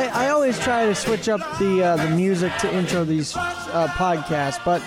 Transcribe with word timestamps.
I, 0.00 0.28
I 0.28 0.30
always 0.30 0.58
try 0.58 0.86
to 0.86 0.94
switch 0.94 1.28
up 1.28 1.40
the 1.58 1.84
uh, 1.84 1.96
the 1.96 2.08
music 2.16 2.56
to 2.60 2.74
intro 2.74 3.04
these 3.04 3.36
uh, 3.36 3.86
podcasts, 3.98 4.58
but 4.64 4.80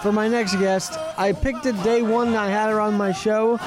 for 0.00 0.12
my 0.12 0.28
next 0.28 0.56
guest, 0.56 0.98
I 1.18 1.32
picked 1.32 1.66
it 1.66 1.80
day 1.82 2.00
one. 2.00 2.34
I 2.34 2.48
had 2.48 2.70
her 2.70 2.80
on 2.80 2.94
my 2.94 3.12
show, 3.12 3.58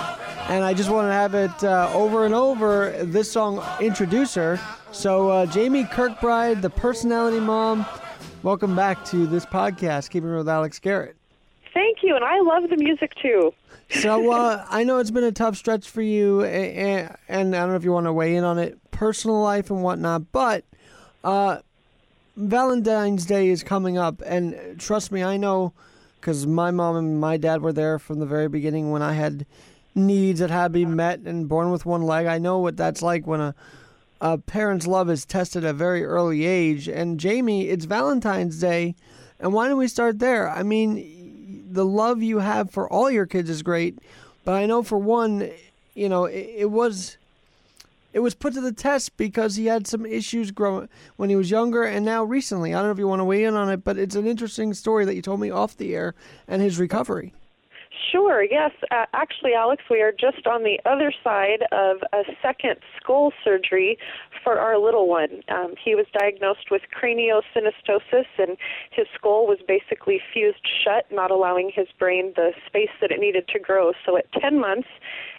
and 0.50 0.64
I 0.64 0.74
just 0.74 0.90
want 0.90 1.10
to 1.10 1.14
have 1.14 1.36
it 1.36 1.64
uh, 1.64 1.92
over 1.94 2.26
and 2.26 2.34
over. 2.34 2.90
This 3.04 3.32
song 3.32 3.64
introduce 3.80 4.34
her. 4.34 4.60
So 4.92 5.30
uh, 5.30 5.46
Jami 5.46 5.84
Kirkbride, 5.84 6.64
the 6.64 6.72
personality 6.72 7.40
mom, 7.40 7.86
welcome 8.42 8.76
back 8.76 9.06
to 9.06 9.28
this 9.28 9.46
podcast, 9.46 10.10
Keeping 10.10 10.34
It 10.34 10.38
with 10.38 10.50
Alex 10.50 10.80
Garrett. 10.80 11.16
Thank 11.76 12.00
you, 12.02 12.16
and 12.16 12.26
I 12.26 12.40
love 12.40 12.68
the 12.72 12.78
music 12.78 13.14
too. 13.22 13.54
So 13.92 14.32
uh, 14.32 14.66
I 14.72 14.84
know 14.86 14.98
it's 14.98 15.12
been 15.12 15.24
a 15.24 15.32
tough 15.32 15.56
stretch 15.56 15.88
for 15.88 16.02
you, 16.02 16.44
and, 16.44 17.16
and 17.28 17.56
I 17.56 17.60
don't 17.60 17.70
know 17.70 17.76
if 17.76 17.84
you 17.84 17.92
want 17.92 18.08
to 18.08 18.14
weigh 18.14 18.36
in 18.36 18.44
on 18.44 18.58
it, 18.58 18.80
personal 19.04 19.42
life 19.42 19.70
and 19.70 19.84
whatnot, 19.84 20.32
but 20.32 20.64
uh, 21.26 21.58
Valentine's 22.38 23.26
Day 23.26 23.50
is 23.50 23.62
coming 23.62 23.98
up, 23.98 24.22
and 24.26 24.80
trust 24.80 25.12
me, 25.12 25.22
I 25.22 25.36
know 25.36 25.74
because 26.22 26.48
my 26.48 26.72
mom 26.72 26.96
and 26.96 27.20
my 27.20 27.36
dad 27.36 27.62
were 27.62 27.74
there 27.74 28.00
from 28.00 28.20
the 28.20 28.26
very 28.26 28.48
beginning 28.48 28.92
when 28.92 29.02
I 29.02 29.12
had 29.12 29.46
needs 29.94 30.40
that 30.40 30.50
had 30.50 30.68
to 30.68 30.70
be 30.70 30.86
met 30.86 31.20
and 31.20 31.50
born 31.50 31.70
with 31.70 31.86
one 31.86 32.04
leg. 32.04 32.28
I 32.28 32.38
know 32.38 32.60
what 32.60 32.78
that's 32.78 33.02
like 33.02 33.28
when 33.28 33.42
a 33.42 33.54
a 34.22 34.38
parent's 34.38 34.88
love 34.88 35.10
is 35.10 35.26
tested 35.26 35.66
at 35.66 35.72
a 35.72 35.74
very 35.74 36.06
early 36.06 36.46
age. 36.46 36.88
And 36.88 37.20
Jami, 37.20 37.68
it's 37.68 37.84
Valentine's 37.84 38.58
Day, 38.58 38.96
and 39.38 39.52
why 39.52 39.68
don't 39.68 39.78
we 39.78 39.90
start 39.90 40.20
there? 40.20 40.50
I 40.50 40.64
mean, 40.64 41.68
the 41.70 41.86
love 41.86 42.24
you 42.24 42.40
have 42.40 42.72
for 42.72 42.90
all 42.90 43.12
your 43.12 43.26
kids 43.26 43.50
is 43.50 43.64
great, 43.64 44.00
but 44.46 44.54
I 44.54 44.66
know 44.66 44.82
for 44.82 44.98
one, 44.98 45.52
you 45.94 46.08
know, 46.08 46.24
it, 46.24 46.50
it 46.60 46.72
was 46.72 47.18
it 48.14 48.20
was 48.20 48.36
put 48.36 48.54
to 48.54 48.62
the 48.62 48.72
test 48.72 49.18
because 49.18 49.56
he 49.56 49.66
had 49.66 49.88
some 49.88 50.06
issues 50.06 50.52
growing 50.52 50.88
when 51.18 51.30
he 51.30 51.36
was 51.36 51.52
younger 51.52 51.84
and 51.84 52.06
now 52.06 52.24
recently. 52.24 52.74
I 52.74 52.78
don't 52.78 52.88
know 52.88 52.92
if 52.92 53.00
you 53.00 53.08
want 53.08 53.20
to 53.20 53.26
weigh 53.26 53.44
in 53.44 53.56
on 53.56 53.70
it, 53.70 53.84
but 53.84 53.98
it's 53.98 54.16
an 54.16 54.28
interesting 54.28 54.74
story 54.74 55.04
that 55.06 55.16
you 55.16 55.22
told 55.22 55.40
me 55.40 55.50
off 55.50 55.76
the 55.76 55.96
air 55.96 56.14
and 56.48 56.62
his 56.62 56.80
recovery. 56.80 57.34
Sure, 58.12 58.44
yes. 58.44 58.72
Uh, 58.90 59.06
actually, 59.14 59.54
Alex, 59.54 59.84
we 59.90 60.02
are 60.02 60.12
just 60.12 60.48
on 60.48 60.64
the 60.64 60.80
other 60.86 61.14
side 61.24 61.64
of 61.72 61.98
a 62.12 62.24
second 62.42 62.78
skull 63.00 63.32
surgery 63.44 63.98
for 64.44 64.58
our 64.58 64.80
little 64.80 65.08
one. 65.08 65.42
Um, 65.50 65.76
he 65.84 65.94
was 65.94 66.06
diagnosed 66.18 66.72
with 66.72 66.82
craniosynostosis, 66.92 68.26
and 68.40 68.58
his 68.92 69.06
skull 69.16 69.46
was 69.46 69.60
basically 69.68 70.20
fused 70.34 70.66
shut, 70.84 71.06
not 71.12 71.30
allowing 71.30 71.72
his 71.74 71.88
brain 72.00 72.34
the 72.36 72.52
space 72.66 72.90
that 73.00 73.12
it 73.12 73.20
needed 73.20 73.48
to 73.50 73.60
grow. 73.60 73.94
So 74.06 74.18
at 74.18 74.32
10 74.34 74.60
months, 74.60 74.90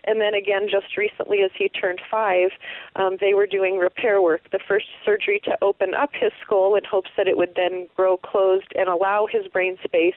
and 0.04 0.20
then 0.20 0.34
again 0.34 0.68
just 0.70 0.96
recently 0.96 1.40
as 1.42 1.50
he 1.56 1.68
turned 1.68 2.00
five, 2.10 2.50
um, 2.96 3.16
they 3.20 3.34
were 3.34 3.46
doing 3.46 3.78
repair 3.78 4.22
work. 4.22 4.42
The 4.52 4.60
first 4.66 4.86
surgery 5.04 5.40
to 5.44 5.56
open 5.62 5.94
up 5.94 6.10
his 6.12 6.32
skull 6.44 6.76
in 6.76 6.84
hopes 6.84 7.10
that 7.16 7.26
it 7.26 7.36
would 7.36 7.54
then 7.56 7.88
grow 7.96 8.16
closed 8.16 8.72
and 8.76 8.88
allow 8.88 9.26
his 9.30 9.48
brain 9.48 9.76
space, 9.82 10.14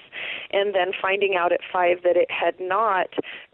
and 0.52 0.76
then 0.76 0.92
finding 1.02 1.36
out 1.36 1.52
at 1.52 1.62
five 1.72 2.04
that 2.04 2.16
it 2.16 2.27
had 2.30 2.56
not 2.60 3.08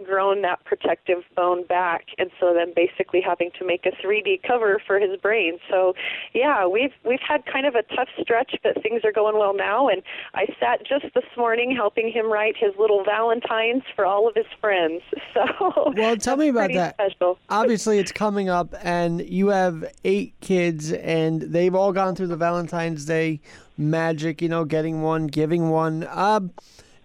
grown 0.06 0.42
that 0.42 0.64
protective 0.66 1.24
bone 1.36 1.66
back, 1.66 2.06
and 2.18 2.30
so 2.40 2.54
then 2.54 2.74
basically 2.76 3.22
having 3.22 3.52
to 3.60 3.66
make 3.66 3.86
a 3.86 3.92
3D 3.92 4.42
cover 4.46 4.82
for 4.86 5.00
his 5.00 5.20
brain. 5.20 5.60
So, 5.70 5.94
yeah, 6.34 6.68
we've 6.68 6.94
we've 7.06 7.22
had 7.28 7.46
kind 7.46 7.66
of 7.66 7.76
a 7.76 7.84
tough 7.96 8.10
stretch, 8.22 8.56
but 8.64 8.82
things 8.82 9.02
are 9.04 9.12
going 9.12 9.38
well 9.38 9.56
now. 9.56 9.88
And 9.88 10.02
I 10.34 10.48
sat 10.60 10.86
just 10.86 11.14
this 11.14 11.26
morning 11.38 11.76
helping 11.76 12.12
him 12.12 12.32
write 12.32 12.56
his 12.58 12.74
little 12.78 13.04
valentines 13.04 13.84
for 13.96 14.06
all 14.06 14.28
of 14.28 14.36
his 14.36 14.48
friends. 14.60 15.02
So, 15.34 15.94
well, 15.96 16.16
tell 16.16 16.38
me 16.38 16.50
about 16.50 16.72
that. 16.74 16.94
Special. 16.94 17.40
Obviously, 17.50 17.98
it's 17.98 18.12
coming 18.12 18.50
up, 18.50 18.76
and 18.84 19.28
you 19.28 19.48
have 19.48 19.84
eight 20.04 20.36
kids, 20.42 20.92
and 20.92 21.42
they've 21.42 21.74
all 21.74 21.92
gone 21.92 22.16
through 22.16 22.28
the 22.28 22.38
Valentine's 22.38 23.06
Day 23.06 23.42
magic. 23.76 24.44
You 24.44 24.50
know, 24.50 24.64
getting 24.64 25.02
one, 25.02 25.26
giving 25.26 25.70
one. 25.70 26.04
Uh, 26.04 26.42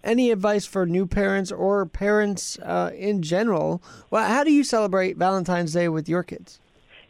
any 0.04 0.31
advice 0.31 0.66
for 0.66 0.86
new 0.86 1.06
parents 1.06 1.50
or 1.53 1.86
parents 1.86 2.59
uh, 2.60 2.91
in 2.94 3.22
general? 3.22 3.82
Well, 4.10 4.26
how 4.26 4.44
do 4.44 4.53
you 4.53 4.64
celebrate 4.64 5.16
Valentine's 5.16 5.72
Day 5.72 5.88
with 5.88 6.09
your 6.09 6.22
kids? 6.22 6.60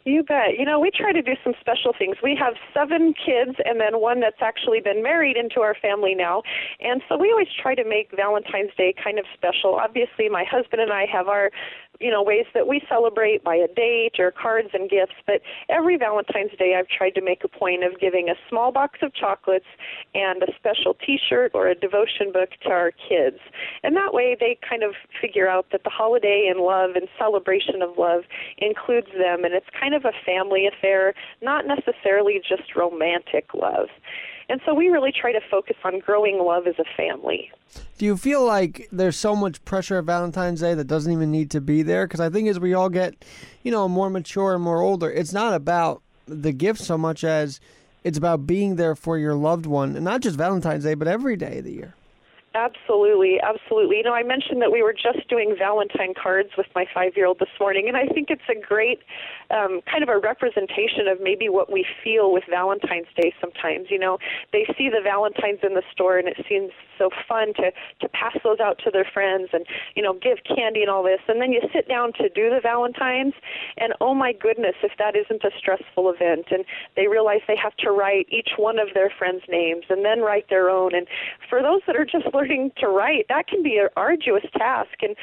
You 0.05 0.23
bet. 0.23 0.57
You 0.57 0.65
know, 0.65 0.79
we 0.79 0.91
try 0.91 1.11
to 1.11 1.21
do 1.21 1.33
some 1.43 1.53
special 1.59 1.93
things. 1.97 2.17
We 2.23 2.35
have 2.39 2.53
seven 2.73 3.13
kids 3.13 3.57
and 3.65 3.79
then 3.79 4.01
one 4.01 4.21
that's 4.21 4.41
actually 4.41 4.79
been 4.79 5.03
married 5.03 5.37
into 5.37 5.59
our 5.59 5.75
family 5.75 6.15
now. 6.15 6.41
And 6.79 7.01
so 7.07 7.17
we 7.17 7.31
always 7.31 7.49
try 7.61 7.75
to 7.75 7.83
make 7.83 8.09
Valentine's 8.15 8.71
Day 8.77 8.93
kind 9.01 9.19
of 9.19 9.25
special. 9.33 9.75
Obviously, 9.75 10.29
my 10.29 10.45
husband 10.49 10.81
and 10.81 10.91
I 10.91 11.05
have 11.05 11.27
our 11.27 11.51
you 11.99 12.09
know 12.11 12.23
ways 12.23 12.45
that 12.53 12.67
we 12.67 12.81
celebrate 12.89 13.43
by 13.43 13.55
a 13.55 13.67
date 13.67 14.19
or 14.19 14.31
cards 14.31 14.69
and 14.73 14.89
gifts. 14.89 15.15
But 15.25 15.41
every 15.69 15.97
valentine's 15.97 16.51
day 16.57 16.75
i've 16.77 16.87
tried 16.87 17.11
to 17.11 17.21
make 17.21 17.43
a 17.43 17.47
point 17.47 17.83
of 17.83 17.99
giving 17.99 18.29
a 18.29 18.35
small 18.47 18.71
box 18.71 18.99
of 19.01 19.13
chocolates 19.13 19.65
and 20.13 20.43
a 20.43 20.47
special 20.57 20.93
t-shirt 20.93 21.51
or 21.53 21.67
a 21.67 21.75
devotion 21.75 22.31
book 22.31 22.49
to 22.63 22.69
our 22.69 22.91
kids. 22.91 23.37
And 23.83 23.95
that 23.95 24.13
way 24.13 24.35
they 24.39 24.57
kind 24.67 24.83
of 24.83 24.93
figure 25.21 25.47
out 25.47 25.67
that 25.71 25.83
the 25.83 25.89
holiday 25.89 26.47
and 26.49 26.61
love 26.61 26.91
and 26.95 27.07
celebration 27.17 27.81
of 27.81 27.97
love 27.97 28.23
includes 28.57 29.11
them. 29.17 29.43
And 29.43 29.53
it's 29.53 29.69
kind 29.79 29.93
of 29.93 30.05
a 30.05 30.13
family 30.25 30.67
affair 30.67 31.13
not 31.41 31.65
necessarily 31.65 32.41
just 32.47 32.75
romantic 32.75 33.53
love 33.53 33.89
and 34.49 34.59
so 34.65 34.73
we 34.73 34.89
really 34.89 35.11
try 35.11 35.31
to 35.31 35.41
focus 35.49 35.77
on 35.83 35.99
growing 35.99 36.39
love 36.39 36.67
as 36.67 36.75
a 36.79 36.85
family. 36.97 37.51
Do 37.97 38.05
you 38.05 38.17
feel 38.17 38.43
like 38.45 38.87
there's 38.91 39.15
so 39.15 39.35
much 39.35 39.63
pressure 39.63 39.97
at 39.97 40.05
Valentine's 40.05 40.61
Day 40.61 40.73
that 40.73 40.87
doesn't 40.87 41.11
even 41.11 41.31
need 41.31 41.51
to 41.51 41.61
be 41.61 41.83
there? 41.83 42.07
Because 42.07 42.19
I 42.19 42.29
think 42.29 42.49
as 42.49 42.59
we 42.59 42.73
all 42.73 42.89
get, 42.89 43.23
you 43.63 43.71
know, 43.71 43.87
more 43.87 44.09
mature 44.09 44.55
and 44.55 44.63
more 44.63 44.81
older, 44.81 45.09
it's 45.09 45.33
not 45.33 45.53
about 45.53 46.01
the 46.25 46.51
gift 46.51 46.81
so 46.81 46.97
much 46.97 47.23
as 47.23 47.59
it's 48.03 48.17
about 48.17 48.47
being 48.47 48.75
there 48.75 48.95
for 48.95 49.17
your 49.17 49.35
loved 49.35 49.65
one, 49.65 49.95
and 49.95 50.05
not 50.05 50.21
just 50.21 50.37
Valentine's 50.37 50.83
Day, 50.83 50.93
but 50.93 51.07
every 51.07 51.35
day 51.35 51.59
of 51.59 51.65
the 51.65 51.73
year. 51.73 51.95
Absolutely, 52.59 53.39
absolutely. 53.39 53.97
You 53.97 54.03
know, 54.03 54.13
I 54.13 54.23
mentioned 54.23 54.61
that 54.61 54.71
we 54.71 54.83
were 54.83 54.91
just 54.91 55.29
doing 55.29 55.55
Valentine 55.57 56.13
cards 56.13 56.49
with 56.57 56.67
my 56.75 56.85
five 56.93 57.13
year 57.15 57.25
old 57.25 57.39
this 57.39 57.55
morning, 57.57 57.87
and 57.87 57.95
I 57.95 58.05
think 58.05 58.27
it's 58.29 58.49
a 58.51 58.59
great 58.59 58.99
um, 59.49 59.79
kind 59.89 60.03
of 60.03 60.09
a 60.09 60.19
representation 60.19 61.07
of 61.07 61.21
maybe 61.21 61.47
what 61.47 61.71
we 61.71 61.85
feel 62.03 62.33
with 62.33 62.43
Valentine's 62.49 63.07
Day 63.15 63.31
sometimes. 63.39 63.87
You 63.89 63.99
know, 63.99 64.17
they 64.51 64.65
see 64.77 64.89
the 64.89 64.99
Valentines 65.01 65.59
in 65.63 65.73
the 65.73 65.83
store, 65.93 66.17
and 66.17 66.27
it 66.27 66.35
seems 66.49 66.71
so 66.97 67.09
fun 67.29 67.53
to, 67.55 67.71
to 68.01 68.09
pass 68.09 68.35
those 68.43 68.59
out 68.59 68.77
to 68.83 68.91
their 68.91 69.07
friends 69.07 69.47
and, 69.53 69.65
you 69.95 70.03
know, 70.03 70.13
give 70.13 70.39
candy 70.43 70.81
and 70.81 70.89
all 70.89 71.01
this. 71.03 71.21
And 71.29 71.41
then 71.41 71.53
you 71.53 71.61
sit 71.73 71.87
down 71.87 72.11
to 72.19 72.27
do 72.27 72.49
the 72.49 72.59
Valentines, 72.61 73.33
and 73.77 73.93
oh 74.01 74.13
my 74.13 74.33
goodness, 74.33 74.75
if 74.83 74.91
that 74.99 75.15
isn't 75.15 75.45
a 75.45 75.51
stressful 75.57 76.11
event. 76.11 76.47
And 76.51 76.65
they 76.97 77.07
realize 77.07 77.39
they 77.47 77.55
have 77.55 77.77
to 77.77 77.91
write 77.91 78.27
each 78.29 78.51
one 78.57 78.79
of 78.79 78.89
their 78.93 79.09
friends' 79.17 79.43
names 79.47 79.85
and 79.89 80.03
then 80.03 80.19
write 80.19 80.49
their 80.49 80.69
own. 80.69 80.93
And 80.93 81.07
for 81.49 81.61
those 81.61 81.79
that 81.87 81.95
are 81.95 82.05
just 82.05 82.27
learning 82.33 82.48
to 82.77 82.87
write, 82.87 83.25
that 83.29 83.47
can 83.47 83.63
be 83.63 83.77
an 83.77 83.89
arduous 83.95 84.45
task. 84.57 84.95
And 85.01 85.15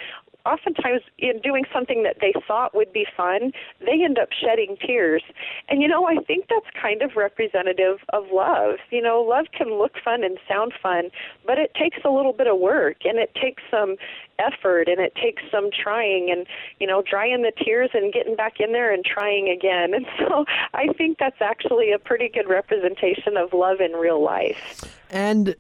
oftentimes 0.47 1.03
in 1.19 1.41
doing 1.43 1.65
something 1.75 2.05
that 2.05 2.19
they 2.21 2.33
thought 2.47 2.75
would 2.75 2.93
be 2.93 3.05
fun, 3.17 3.53
they 3.81 4.03
end 4.03 4.19
up 4.19 4.29
shedding 4.33 4.77
tears. 4.81 5.23
And 5.69 5.83
you 5.83 5.89
know, 5.89 6.07
I 6.07 6.17
think 6.27 6.47
that's 6.49 6.67
kind 6.81 7.03
of 7.03 7.17
representative 7.17 7.99
of 8.13 8.25
love. 8.33 8.77
You 8.91 9.03
know, 9.03 9.21
love 9.21 9.47
can 9.57 9.79
look 9.79 9.95
fun 10.03 10.23
and 10.23 10.39
sound 10.49 10.73
fun, 10.81 11.11
but 11.45 11.59
it 11.59 11.75
takes 11.75 11.99
a 12.05 12.11
little 12.11 12.33
bit 12.33 12.47
of 12.47 12.59
work 12.59 12.99
and 13.05 13.19
it 13.19 13.35
takes 13.35 13.63
some 13.71 13.97
effort 14.39 14.89
and 14.89 15.01
it 15.01 15.15
takes 15.17 15.43
some 15.51 15.71
trying 15.71 16.31
and, 16.31 16.47
you 16.79 16.87
know, 16.87 17.03
drying 17.03 17.43
the 17.43 17.53
tears 17.65 17.91
and 17.95 18.13
getting 18.13 18.37
back 18.37 18.61
in 18.61 18.73
there 18.73 18.93
and 18.93 19.05
trying 19.05 19.49
again. 19.49 19.67
And 19.97 20.05
so 20.19 20.45
I 20.75 20.89
think 20.99 21.17
that's 21.19 21.41
actually 21.41 21.91
a 21.91 21.99
pretty 21.99 22.29
good 22.29 22.49
representation 22.51 23.39
of 23.39 23.55
love 23.55 23.81
in 23.81 23.93
real 23.93 24.23
life. 24.23 24.85
And 25.09 25.57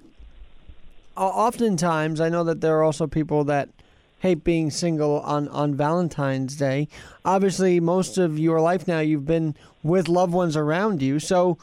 oftentimes, 1.24 2.20
I 2.20 2.28
know 2.28 2.44
that 2.44 2.60
there 2.60 2.76
are 2.78 2.82
also 2.82 3.06
people 3.06 3.44
that 3.44 3.68
hate 4.20 4.44
being 4.44 4.70
single 4.70 5.20
on, 5.20 5.48
on 5.48 5.74
Valentine's 5.74 6.56
Day. 6.56 6.88
Obviously, 7.24 7.80
most 7.80 8.18
of 8.18 8.38
your 8.38 8.60
life 8.60 8.88
now 8.88 9.00
you've 9.00 9.26
been 9.26 9.54
with 9.82 10.08
loved 10.08 10.32
ones 10.32 10.56
around 10.56 11.02
you. 11.02 11.18
So, 11.18 11.58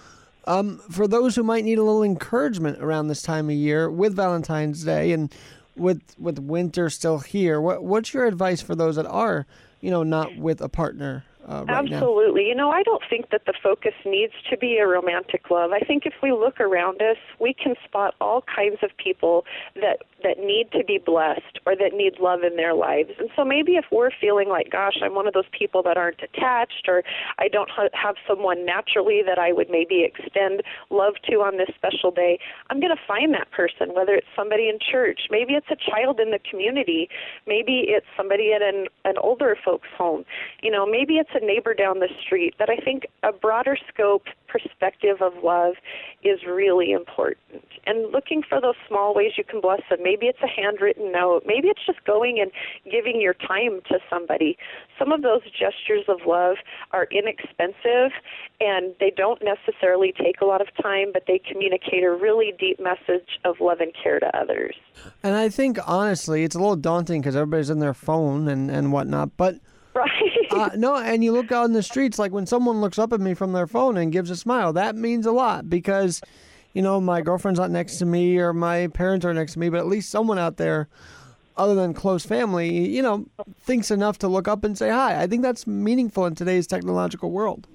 um, 0.46 0.80
for 0.90 1.08
those 1.08 1.36
who 1.36 1.44
might 1.44 1.64
need 1.64 1.78
a 1.78 1.84
little 1.84 2.04
encouragement 2.04 2.82
around 2.82 3.08
this 3.08 3.22
time 3.22 3.50
of 3.50 3.56
year 3.56 3.90
with 3.90 4.16
Valentine's 4.16 4.84
Day 4.84 5.14
and 5.14 5.34
with 5.76 6.02
with 6.20 6.38
winter 6.38 6.90
still 6.90 7.20
here, 7.20 7.62
what 7.62 7.84
what's 7.84 8.14
your 8.14 8.26
advice 8.26 8.62
for 8.62 8.76
those 8.76 8.98
that 8.98 9.08
are, 9.08 9.48
you 9.80 9.90
know, 9.90 10.04
not 10.04 10.36
with 10.36 10.62
a 10.62 10.70
partner 10.70 11.24
uh, 11.48 11.66
right 11.68 11.70
Absolutely. 11.70 12.44
Now. 12.44 12.48
You 12.48 12.56
know, 12.56 12.72
I 12.72 12.84
don't 12.84 13.04
think 13.10 13.30
that 13.32 13.46
the 13.46 13.54
focus 13.62 13.94
needs 14.06 14.34
to 14.50 14.58
be 14.58 14.78
a 14.78 14.88
romantic 14.88 15.50
love. 15.50 15.72
I 15.72 15.80
think 15.80 16.06
if 16.06 16.14
we 16.22 16.32
look 16.32 16.60
around 16.60 17.02
us, 17.02 17.18
we 17.40 17.54
can 17.54 17.76
spot 17.84 18.16
all 18.22 18.44
kinds 18.56 18.78
of 18.82 18.92
people 18.98 19.46
that 19.76 20.04
that 20.24 20.40
need 20.40 20.72
to 20.72 20.84
be 20.86 20.98
blessed 20.98 21.60
or 21.66 21.76
that 21.76 21.94
need 21.94 22.20
love 22.20 22.44
in 22.44 22.56
their 22.56 22.74
lives. 22.74 23.12
And 23.20 23.30
so 23.36 23.44
maybe 23.44 23.74
if 23.74 23.86
we're 23.92 24.10
feeling 24.10 24.50
like, 24.50 24.72
gosh, 24.72 24.98
I'm 25.04 25.14
one 25.16 25.28
of 25.28 25.34
those 25.34 25.50
people 25.52 25.84
that 25.84 25.98
aren't 25.98 26.22
attached 26.24 26.88
or 26.88 27.04
I 27.38 27.50
don't 27.50 27.70
ha- 27.70 27.90
have 27.94 28.16
someone 28.28 28.66
naturally 28.66 29.22
that 29.26 29.38
I 29.38 29.52
would 29.52 29.70
maybe 29.70 30.04
extend 30.04 30.64
love 30.90 31.16
to 31.30 31.42
on 31.42 31.58
this 31.58 31.70
special 31.76 32.12
day, 32.12 32.40
I'm 32.70 32.80
going 32.80 32.96
to 32.96 33.02
find 33.06 33.34
that 33.34 33.52
person, 33.52 33.94
whether 33.94 34.14
it's 34.14 34.28
somebody 34.36 34.70
in 34.70 34.80
church, 34.80 35.28
maybe 35.30 35.54
it's 35.54 35.68
a 35.70 35.76
child 35.76 36.20
in 36.20 36.32
the 36.32 36.40
community, 36.40 37.10
maybe 37.46 37.86
it's 37.88 38.08
somebody 38.16 38.54
at 38.54 38.62
an, 38.62 38.88
an 39.06 39.16
older 39.22 39.58
folks 39.64 39.90
home, 39.98 40.24
you 40.62 40.72
know, 40.72 40.86
maybe 40.86 41.16
it's 41.16 41.33
a 41.36 41.46
neighbor 41.46 41.74
down 41.74 42.00
the 42.00 42.10
street, 42.26 42.56
that 42.60 42.70
I 42.70 42.78
think 42.78 43.08
a 43.24 43.32
broader 43.32 43.78
scope 43.92 44.24
perspective 44.48 45.22
of 45.22 45.34
love 45.44 45.74
is 46.24 46.44
really 46.48 46.92
important. 46.92 47.64
And 47.86 48.12
looking 48.12 48.44
for 48.48 48.62
those 48.62 48.76
small 48.88 49.14
ways 49.16 49.34
you 49.38 49.44
can 49.44 49.60
bless 49.60 49.82
them. 49.90 50.00
Maybe 50.04 50.28
it's 50.28 50.42
a 50.42 50.48
handwritten 50.48 51.12
note. 51.12 51.44
Maybe 51.46 51.68
it's 51.68 51.86
just 51.86 52.04
going 52.06 52.40
and 52.40 52.52
giving 52.90 53.20
your 53.20 53.34
time 53.34 53.82
to 53.90 54.00
somebody. 54.10 54.58
Some 54.98 55.12
of 55.12 55.22
those 55.22 55.42
gestures 55.44 56.06
of 56.08 56.20
love 56.28 56.58
are 56.92 57.08
inexpensive 57.12 58.12
and 58.62 58.94
they 59.00 59.12
don't 59.16 59.42
necessarily 59.44 60.14
take 60.14 60.42
a 60.42 60.46
lot 60.46 60.62
of 60.62 60.68
time, 60.82 61.12
but 61.12 61.24
they 61.28 61.40
communicate 61.40 62.04
a 62.04 62.12
really 62.12 62.54
deep 62.58 62.80
message 62.80 63.40
of 63.44 63.60
love 63.60 63.80
and 63.80 63.92
care 64.02 64.20
to 64.20 64.38
others. 64.38 64.76
And 65.24 65.36
I 65.36 65.50
think, 65.50 65.80
honestly, 65.86 66.44
it's 66.44 66.56
a 66.56 66.60
little 66.60 66.76
daunting 66.76 67.22
because 67.22 67.36
everybody's 67.36 67.70
in 67.70 67.80
their 67.80 67.94
phone 67.94 68.48
and, 68.48 68.70
and 68.70 68.92
whatnot. 68.92 69.36
But. 69.36 69.56
Uh, 70.54 70.70
no, 70.76 70.98
and 70.98 71.24
you 71.24 71.32
look 71.32 71.52
out 71.52 71.66
in 71.66 71.74
the 71.74 71.84
streets, 71.84 72.20
like 72.20 72.32
when 72.32 72.46
someone 72.46 72.82
looks 72.82 73.00
up 73.00 73.14
at 73.14 73.20
me 73.20 73.34
from 73.34 73.52
their 73.52 73.68
phone 73.68 73.98
and 73.98 74.12
gives 74.12 74.30
a 74.30 74.36
smile, 74.36 74.74
that 74.74 74.96
means 74.96 75.26
a 75.26 75.32
lot 75.32 75.70
because, 75.70 76.22
you 76.74 76.82
know, 76.82 77.02
my 77.02 77.22
girlfriend's 77.22 77.60
not 77.60 77.72
next 77.72 77.98
to 77.98 78.06
me 78.06 78.38
or 78.38 78.54
my 78.54 78.88
parents 78.88 79.26
are 79.26 79.34
next 79.34 79.54
to 79.54 79.60
me, 79.60 79.70
but 79.70 79.80
at 79.80 79.88
least 79.88 80.10
someone 80.10 80.40
out 80.40 80.58
there, 80.58 80.88
other 81.56 81.76
than 81.76 81.94
close 81.94 82.26
family, 82.26 82.90
you 82.90 83.02
know, 83.02 83.26
thinks 83.62 83.92
enough 83.92 84.18
to 84.20 84.28
look 84.28 84.48
up 84.48 84.64
and 84.64 84.78
say 84.78 84.90
hi. 84.90 85.22
I 85.22 85.28
think 85.28 85.44
that's 85.44 85.68
meaningful 85.68 86.26
in 86.26 86.36
today's 86.36 86.66
technological 86.66 87.32
world. 87.32 87.68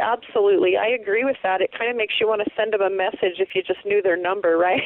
Absolutely. 0.00 0.76
I 0.76 0.86
agree 0.88 1.24
with 1.24 1.36
that. 1.42 1.60
It 1.60 1.70
kind 1.76 1.90
of 1.90 1.96
makes 1.96 2.14
you 2.20 2.26
want 2.26 2.42
to 2.44 2.50
send 2.56 2.72
them 2.72 2.80
a 2.80 2.90
message 2.90 3.38
if 3.38 3.50
you 3.54 3.62
just 3.62 3.84
knew 3.84 4.02
their 4.02 4.16
number, 4.16 4.56
right? 4.58 4.82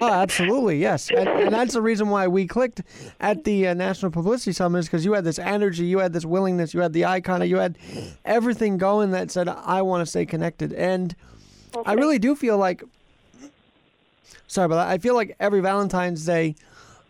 oh, 0.00 0.12
absolutely, 0.12 0.78
yes. 0.78 1.10
And, 1.10 1.28
and, 1.28 1.52
that's 1.52 1.74
the 1.74 1.82
reason 1.82 2.08
why 2.08 2.28
we 2.28 2.46
clicked 2.46 2.82
at 3.20 3.44
the 3.44 3.68
uh, 3.68 3.74
National 3.74 4.10
Publicity 4.10 4.52
Summit 4.52 4.80
is 4.80 4.86
because 4.86 5.04
you 5.04 5.12
had 5.12 5.24
this 5.24 5.38
energy, 5.38 5.84
you 5.84 5.98
had 5.98 6.12
this 6.12 6.24
willingness, 6.24 6.74
you 6.74 6.80
had 6.80 6.92
the 6.92 7.04
icon, 7.04 7.46
you 7.48 7.56
had 7.56 7.78
everything 8.24 8.78
going 8.78 9.10
that 9.10 9.30
said, 9.30 9.48
I 9.48 9.82
want 9.82 10.02
to 10.02 10.06
stay 10.06 10.26
connected. 10.26 10.72
And 10.72 11.14
okay. 11.74 11.90
I 11.90 11.94
really 11.94 12.18
do 12.18 12.34
feel 12.34 12.58
like, 12.58 12.82
sorry 14.46 14.66
about 14.66 14.76
that, 14.76 14.88
I 14.88 14.98
feel 14.98 15.14
like 15.14 15.36
every 15.40 15.60
Valentine's 15.60 16.24
Day, 16.24 16.54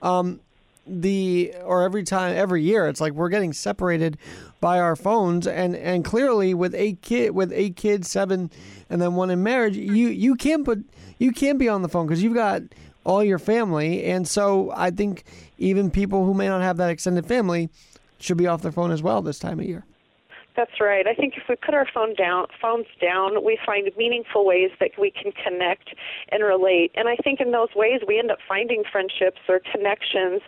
um, 0.02 0.40
the 0.86 1.52
or 1.64 1.82
every 1.82 2.04
time 2.04 2.36
every 2.36 2.62
year 2.62 2.86
it's 2.86 3.00
like 3.00 3.12
we're 3.12 3.28
getting 3.28 3.52
separated 3.52 4.16
by 4.60 4.78
our 4.78 4.94
phones 4.94 5.46
and 5.46 5.74
and 5.74 6.04
clearly 6.04 6.54
with 6.54 6.74
eight 6.74 7.02
kid 7.02 7.32
with 7.32 7.52
eight 7.52 7.76
kids 7.76 8.08
seven 8.08 8.50
and 8.88 9.02
then 9.02 9.14
one 9.14 9.30
in 9.30 9.42
marriage 9.42 9.76
you 9.76 10.08
you 10.08 10.34
can't 10.36 10.64
put 10.64 10.84
you 11.18 11.32
can't 11.32 11.58
be 11.58 11.68
on 11.68 11.82
the 11.82 11.88
phone 11.88 12.06
because 12.06 12.22
you've 12.22 12.34
got 12.34 12.62
all 13.04 13.22
your 13.22 13.38
family 13.38 14.04
and 14.04 14.28
so 14.28 14.72
i 14.76 14.90
think 14.90 15.24
even 15.58 15.90
people 15.90 16.24
who 16.24 16.34
may 16.34 16.48
not 16.48 16.62
have 16.62 16.76
that 16.76 16.90
extended 16.90 17.26
family 17.26 17.68
should 18.18 18.36
be 18.36 18.46
off 18.46 18.62
their 18.62 18.72
phone 18.72 18.92
as 18.92 19.02
well 19.02 19.20
this 19.22 19.38
time 19.38 19.58
of 19.58 19.66
year 19.66 19.84
that's 20.56 20.80
right. 20.80 21.06
I 21.06 21.12
think 21.12 21.34
if 21.36 21.42
we 21.48 21.56
put 21.56 21.74
our 21.74 21.86
phone 21.92 22.14
down, 22.14 22.46
phones 22.60 22.86
down, 23.00 23.44
we 23.44 23.58
find 23.64 23.90
meaningful 23.96 24.46
ways 24.46 24.70
that 24.80 24.92
we 24.98 25.10
can 25.10 25.32
connect 25.32 25.94
and 26.30 26.42
relate. 26.42 26.92
And 26.94 27.08
I 27.08 27.16
think 27.16 27.40
in 27.40 27.52
those 27.52 27.68
ways 27.76 28.00
we 28.08 28.18
end 28.18 28.30
up 28.30 28.38
finding 28.48 28.82
friendships 28.90 29.40
or 29.48 29.60
connections 29.70 30.40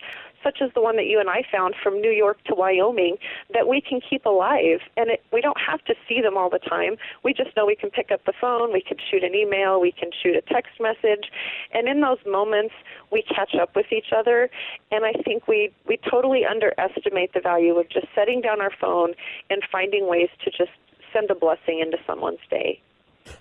such 0.43 0.59
as 0.63 0.71
the 0.75 0.81
one 0.81 0.97
that 0.97 1.07
you 1.07 1.21
and 1.21 1.29
I 1.29 1.43
found 1.51 1.75
from 1.83 2.01
New 2.01 2.11
York 2.11 2.39
to 2.45 2.55
Wyoming, 2.55 3.17
that 3.53 3.69
we 3.69 3.81
can 3.81 4.01
keep 4.01 4.25
alive. 4.27 4.81
And 4.97 5.11
it, 5.11 5.23
we 5.33 5.41
don't 5.41 5.61
have 5.61 5.85
to 5.87 5.95
see 6.09 6.21
them 6.21 6.37
all 6.37 6.51
the 6.51 6.59
time. 6.59 6.97
We 7.25 7.33
just 7.33 7.57
know 7.57 7.67
we 7.67 7.77
can 7.77 7.91
pick 7.91 8.11
up 8.11 8.25
the 8.25 8.33
phone, 8.41 8.73
we 8.73 8.81
can 8.81 8.97
shoot 9.11 9.25
an 9.25 9.35
email, 9.35 9.81
we 9.81 9.93
can 9.93 10.11
shoot 10.23 10.37
a 10.37 10.43
text 10.43 10.73
message. 10.81 11.31
And 11.73 11.89
in 11.89 12.01
those 12.01 12.19
moments, 12.27 12.75
we 13.11 13.23
catch 13.23 13.55
up 13.55 13.75
with 13.75 13.93
each 13.93 14.13
other. 14.17 14.51
And 14.91 15.05
I 15.05 15.13
think 15.25 15.49
we, 15.49 15.73
we 15.87 15.99
totally 16.11 16.45
underestimate 16.45 17.33
the 17.35 17.41
value 17.41 17.77
of 17.77 17.89
just 17.89 18.07
setting 18.15 18.41
down 18.41 18.61
our 18.61 18.73
phone 18.81 19.15
and 19.51 19.63
finding 19.71 20.09
ways 20.09 20.29
to 20.45 20.51
just 20.51 20.71
send 21.13 21.31
a 21.31 21.35
blessing 21.35 21.81
into 21.81 21.99
someone's 22.07 22.39
day. 22.51 22.81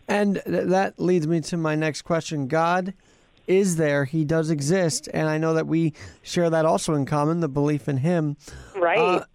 And 0.07 0.41
that 0.45 0.99
leads 0.99 1.27
me 1.27 1.41
to 1.41 1.57
my 1.57 1.75
next 1.75 2.01
question. 2.01 2.47
God 2.47 2.93
is 3.47 3.77
there. 3.77 4.05
He 4.05 4.25
does 4.25 4.49
exist, 4.49 5.09
and 5.13 5.27
I 5.27 5.37
know 5.37 5.53
that 5.53 5.67
we 5.67 5.93
share 6.21 6.49
that 6.49 6.65
also 6.65 6.93
in 6.93 7.05
common, 7.05 7.39
the 7.39 7.47
belief 7.47 7.87
in 7.87 7.97
Him. 7.97 8.37
Right. 8.75 8.99
Uh, 8.99 9.25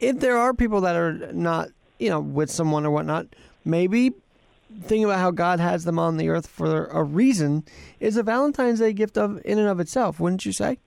if 0.00 0.18
there 0.18 0.36
are 0.36 0.52
people 0.52 0.80
that 0.82 0.96
are 0.96 1.32
not, 1.32 1.68
you 1.98 2.10
know, 2.10 2.20
with 2.20 2.50
someone 2.50 2.84
or 2.84 2.90
whatnot, 2.90 3.26
maybe 3.64 4.12
thinking 4.80 5.04
about 5.04 5.20
how 5.20 5.30
God 5.30 5.60
has 5.60 5.84
them 5.84 5.98
on 5.98 6.16
the 6.16 6.28
earth 6.28 6.46
for 6.46 6.86
a 6.86 7.02
reason 7.02 7.64
is 8.00 8.16
a 8.16 8.22
Valentine's 8.22 8.80
Day 8.80 8.92
gift 8.92 9.16
of 9.16 9.40
in 9.44 9.58
and 9.58 9.68
of 9.68 9.80
itself, 9.80 10.18
wouldn't 10.18 10.44
you 10.44 10.52
say? 10.52 10.78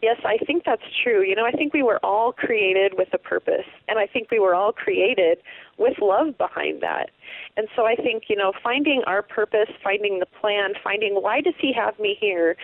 Yes, 0.00 0.18
I 0.24 0.36
think 0.46 0.62
that's 0.64 0.82
true. 1.02 1.24
You 1.24 1.34
know, 1.34 1.44
I 1.44 1.50
think 1.50 1.74
we 1.74 1.82
were 1.82 1.98
all 2.04 2.32
created 2.32 2.92
with 2.96 3.08
a 3.12 3.18
purpose, 3.18 3.66
and 3.88 3.98
I 3.98 4.06
think 4.06 4.30
we 4.30 4.38
were 4.38 4.54
all 4.54 4.72
created 4.72 5.38
with 5.76 5.98
love 6.00 6.38
behind 6.38 6.82
that. 6.82 7.10
And 7.56 7.66
so 7.74 7.84
I 7.84 7.96
think, 7.96 8.24
you 8.28 8.36
know, 8.36 8.52
finding 8.62 9.02
our 9.08 9.22
purpose, 9.22 9.68
finding 9.82 10.20
the 10.20 10.26
plan, 10.26 10.74
finding 10.84 11.14
why 11.14 11.40
does 11.40 11.54
he 11.58 11.72
have 11.72 11.98
me 11.98 12.16
here 12.20 12.56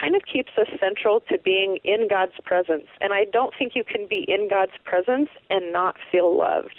kind 0.00 0.14
of 0.14 0.22
keeps 0.32 0.52
us 0.58 0.68
central 0.78 1.20
to 1.28 1.38
being 1.38 1.78
in 1.82 2.06
God's 2.08 2.38
presence. 2.44 2.86
And 3.00 3.12
I 3.12 3.24
don't 3.32 3.52
think 3.58 3.72
you 3.74 3.82
can 3.82 4.06
be 4.08 4.24
in 4.28 4.48
God's 4.48 4.72
presence 4.84 5.28
and 5.50 5.72
not 5.72 5.96
feel 6.12 6.36
loved. 6.36 6.74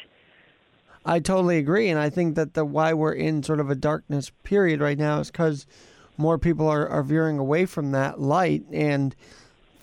I 1.05 1.19
totally 1.19 1.57
agree, 1.57 1.89
and 1.89 1.99
I 1.99 2.09
think 2.09 2.35
that 2.35 2.53
the 2.53 2.65
why 2.65 2.93
we're 2.93 3.13
in 3.13 3.41
sort 3.43 3.59
of 3.59 3.69
a 3.69 3.75
darkness 3.75 4.31
period 4.43 4.81
right 4.81 4.97
now 4.97 5.19
is 5.19 5.31
because 5.31 5.65
more 6.17 6.37
people 6.37 6.67
are, 6.67 6.87
are 6.87 7.03
veering 7.03 7.39
away 7.39 7.65
from 7.65 7.91
that 7.91 8.19
light 8.19 8.63
and 8.71 9.15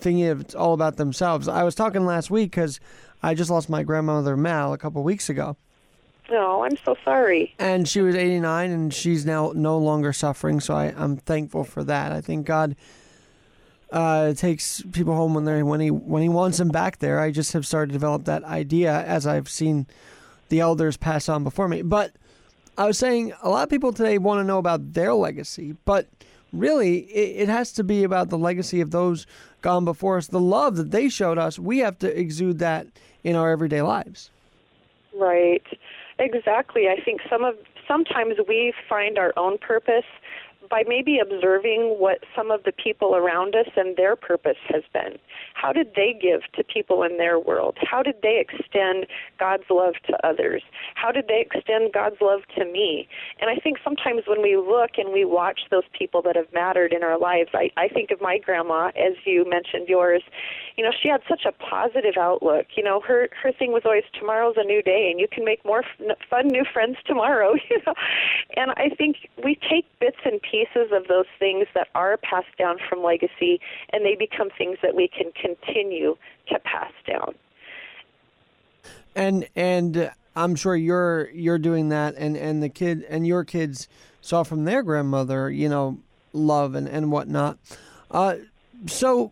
thinking 0.05 0.23
it's 0.25 0.53
all 0.53 0.75
about 0.75 0.97
themselves. 0.97 1.47
I 1.47 1.63
was 1.63 1.73
talking 1.73 2.05
last 2.05 2.29
week 2.29 2.51
because 2.51 2.79
I 3.23 3.33
just 3.33 3.49
lost 3.49 3.69
my 3.69 3.81
grandmother 3.81 4.37
Mal 4.37 4.71
a 4.71 4.77
couple 4.77 5.01
weeks 5.01 5.29
ago. 5.29 5.57
Oh, 6.29 6.63
I'm 6.63 6.77
so 6.85 6.95
sorry. 7.03 7.55
And 7.57 7.87
she 7.87 8.01
was 8.01 8.15
89, 8.15 8.69
and 8.69 8.93
she's 8.93 9.25
now 9.25 9.51
no 9.55 9.79
longer 9.79 10.13
suffering. 10.13 10.59
So 10.59 10.75
I, 10.75 10.93
I'm 10.95 11.17
thankful 11.17 11.63
for 11.63 11.83
that. 11.85 12.11
I 12.11 12.21
think 12.21 12.45
God 12.45 12.75
uh, 13.91 14.33
takes 14.33 14.83
people 14.91 15.15
home 15.15 15.33
when 15.33 15.45
they 15.45 15.63
when 15.63 15.79
he 15.79 15.89
when 15.89 16.21
he 16.21 16.29
wants 16.29 16.59
them 16.59 16.69
back 16.69 16.99
there. 16.99 17.19
I 17.19 17.31
just 17.31 17.53
have 17.53 17.65
started 17.65 17.87
to 17.87 17.93
develop 17.93 18.25
that 18.25 18.43
idea 18.43 18.93
as 19.05 19.25
I've 19.25 19.49
seen 19.49 19.87
the 20.49 20.59
elders 20.59 20.97
pass 20.97 21.27
on 21.29 21.43
before 21.43 21.67
me. 21.67 21.81
But 21.81 22.11
I 22.77 22.85
was 22.85 22.99
saying 22.99 23.33
a 23.41 23.49
lot 23.49 23.63
of 23.63 23.69
people 23.69 23.91
today 23.91 24.19
want 24.19 24.39
to 24.39 24.43
know 24.43 24.59
about 24.59 24.93
their 24.93 25.15
legacy, 25.15 25.75
but 25.83 26.07
really 26.53 26.99
it, 26.99 27.43
it 27.43 27.49
has 27.49 27.71
to 27.73 27.83
be 27.83 28.03
about 28.03 28.29
the 28.29 28.37
legacy 28.37 28.81
of 28.81 28.91
those 28.91 29.27
gone 29.61 29.85
before 29.85 30.17
us. 30.17 30.27
The 30.27 30.39
love 30.39 30.75
that 30.77 30.91
they 30.91 31.09
showed 31.09 31.37
us, 31.37 31.57
we 31.57 31.79
have 31.79 31.97
to 31.99 32.19
exude 32.19 32.59
that 32.59 32.87
in 33.23 33.35
our 33.35 33.51
everyday 33.51 33.81
lives. 33.81 34.29
Right. 35.17 35.65
Exactly. 36.19 36.87
I 36.87 37.01
think 37.03 37.21
some 37.29 37.43
of 37.43 37.55
sometimes 37.87 38.35
we 38.47 38.73
find 38.87 39.17
our 39.17 39.33
own 39.37 39.57
purpose 39.57 40.05
by 40.69 40.83
maybe 40.87 41.19
observing 41.19 41.95
what 41.99 42.19
some 42.35 42.51
of 42.51 42.63
the 42.63 42.71
people 42.71 43.15
around 43.15 43.55
us 43.55 43.67
and 43.75 43.95
their 43.95 44.15
purpose 44.15 44.57
has 44.69 44.83
been. 44.93 45.17
How 45.53 45.71
did 45.71 45.93
they 45.95 46.17
give 46.19 46.41
to 46.55 46.63
people 46.63 47.03
in 47.03 47.17
their 47.17 47.39
world? 47.39 47.77
How 47.81 48.03
did 48.03 48.15
they 48.21 48.39
extend 48.39 49.05
God's 49.39 49.63
love 49.69 49.95
to 50.07 50.27
others? 50.27 50.63
How 50.95 51.11
did 51.11 51.27
they 51.27 51.45
extend 51.45 51.93
God's 51.93 52.17
love 52.21 52.41
to 52.57 52.65
me? 52.65 53.07
And 53.39 53.49
I 53.49 53.55
think 53.55 53.77
sometimes 53.83 54.23
when 54.27 54.41
we 54.41 54.57
look 54.57 54.91
and 54.97 55.13
we 55.13 55.25
watch 55.25 55.61
those 55.71 55.83
people 55.97 56.21
that 56.23 56.35
have 56.35 56.51
mattered 56.53 56.93
in 56.93 57.03
our 57.03 57.19
lives, 57.19 57.49
I, 57.53 57.71
I 57.77 57.87
think 57.87 58.11
of 58.11 58.21
my 58.21 58.37
grandma, 58.37 58.87
as 58.89 59.13
you 59.25 59.45
mentioned 59.49 59.87
yours. 59.87 60.23
You 60.77 60.83
know, 60.83 60.91
she 60.91 61.07
had 61.09 61.21
such 61.29 61.45
a 61.45 61.51
positive 61.51 62.15
outlook. 62.19 62.67
You 62.75 62.83
know, 62.83 62.99
her 63.01 63.29
her 63.41 63.51
thing 63.51 63.71
was 63.71 63.83
always 63.85 64.03
tomorrow's 64.19 64.55
a 64.57 64.63
new 64.63 64.81
day, 64.81 65.09
and 65.11 65.19
you 65.19 65.27
can 65.31 65.45
make 65.45 65.63
more 65.63 65.83
f- 65.83 66.17
fun 66.29 66.47
new 66.47 66.63
friends 66.71 66.97
tomorrow. 67.05 67.53
You 67.67 67.81
know, 67.87 67.95
and 68.55 68.71
I 68.77 68.89
think 68.95 69.17
we 69.43 69.55
take 69.55 69.85
bits 69.99 70.17
and 70.23 70.39
pieces 70.39 70.54
pieces 70.55 70.91
of 70.93 71.07
those 71.07 71.25
things 71.37 71.67
that 71.73 71.87
are 71.95 72.17
passed 72.17 72.57
down 72.57 72.77
from 72.89 73.03
legacy, 73.03 73.59
and 73.91 74.05
they 74.05 74.15
become 74.15 74.49
things 74.57 74.77
that 74.81 74.95
we 74.95 75.09
can 75.09 75.31
continue 75.33 76.15
to 76.47 76.59
pass 76.59 76.91
down. 77.05 77.35
And 79.15 79.47
and 79.55 80.11
I'm 80.35 80.55
sure 80.55 80.75
you're 80.75 81.29
you're 81.31 81.57
doing 81.57 81.89
that, 81.89 82.15
and 82.17 82.37
and 82.37 82.63
the 82.63 82.69
kid 82.69 83.05
and 83.09 83.27
your 83.27 83.43
kids 83.43 83.87
saw 84.21 84.43
from 84.43 84.63
their 84.65 84.81
grandmother, 84.83 85.49
you 85.49 85.67
know, 85.67 85.97
love 86.31 86.75
and 86.75 86.87
and 86.87 87.11
whatnot. 87.11 87.57
Uh, 88.09 88.35
so, 88.87 89.31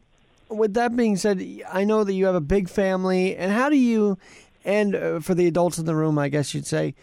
with 0.50 0.74
that 0.74 0.96
being 0.96 1.16
said, 1.16 1.46
I 1.72 1.84
know 1.84 2.04
that 2.04 2.14
you 2.14 2.26
have 2.26 2.36
a 2.36 2.42
big 2.42 2.70
family, 2.70 3.36
and 3.36 3.52
how 3.52 3.70
do 3.70 3.78
you, 3.78 4.18
and 4.66 4.96
uh, 4.96 5.20
for 5.20 5.36
the 5.36 5.48
adults 5.48 5.78
in 5.78 5.86
the 5.86 5.96
room, 5.96 6.18
I 6.18 6.30
guess 6.30 6.54
you'd 6.54 6.68
say, 6.68 6.96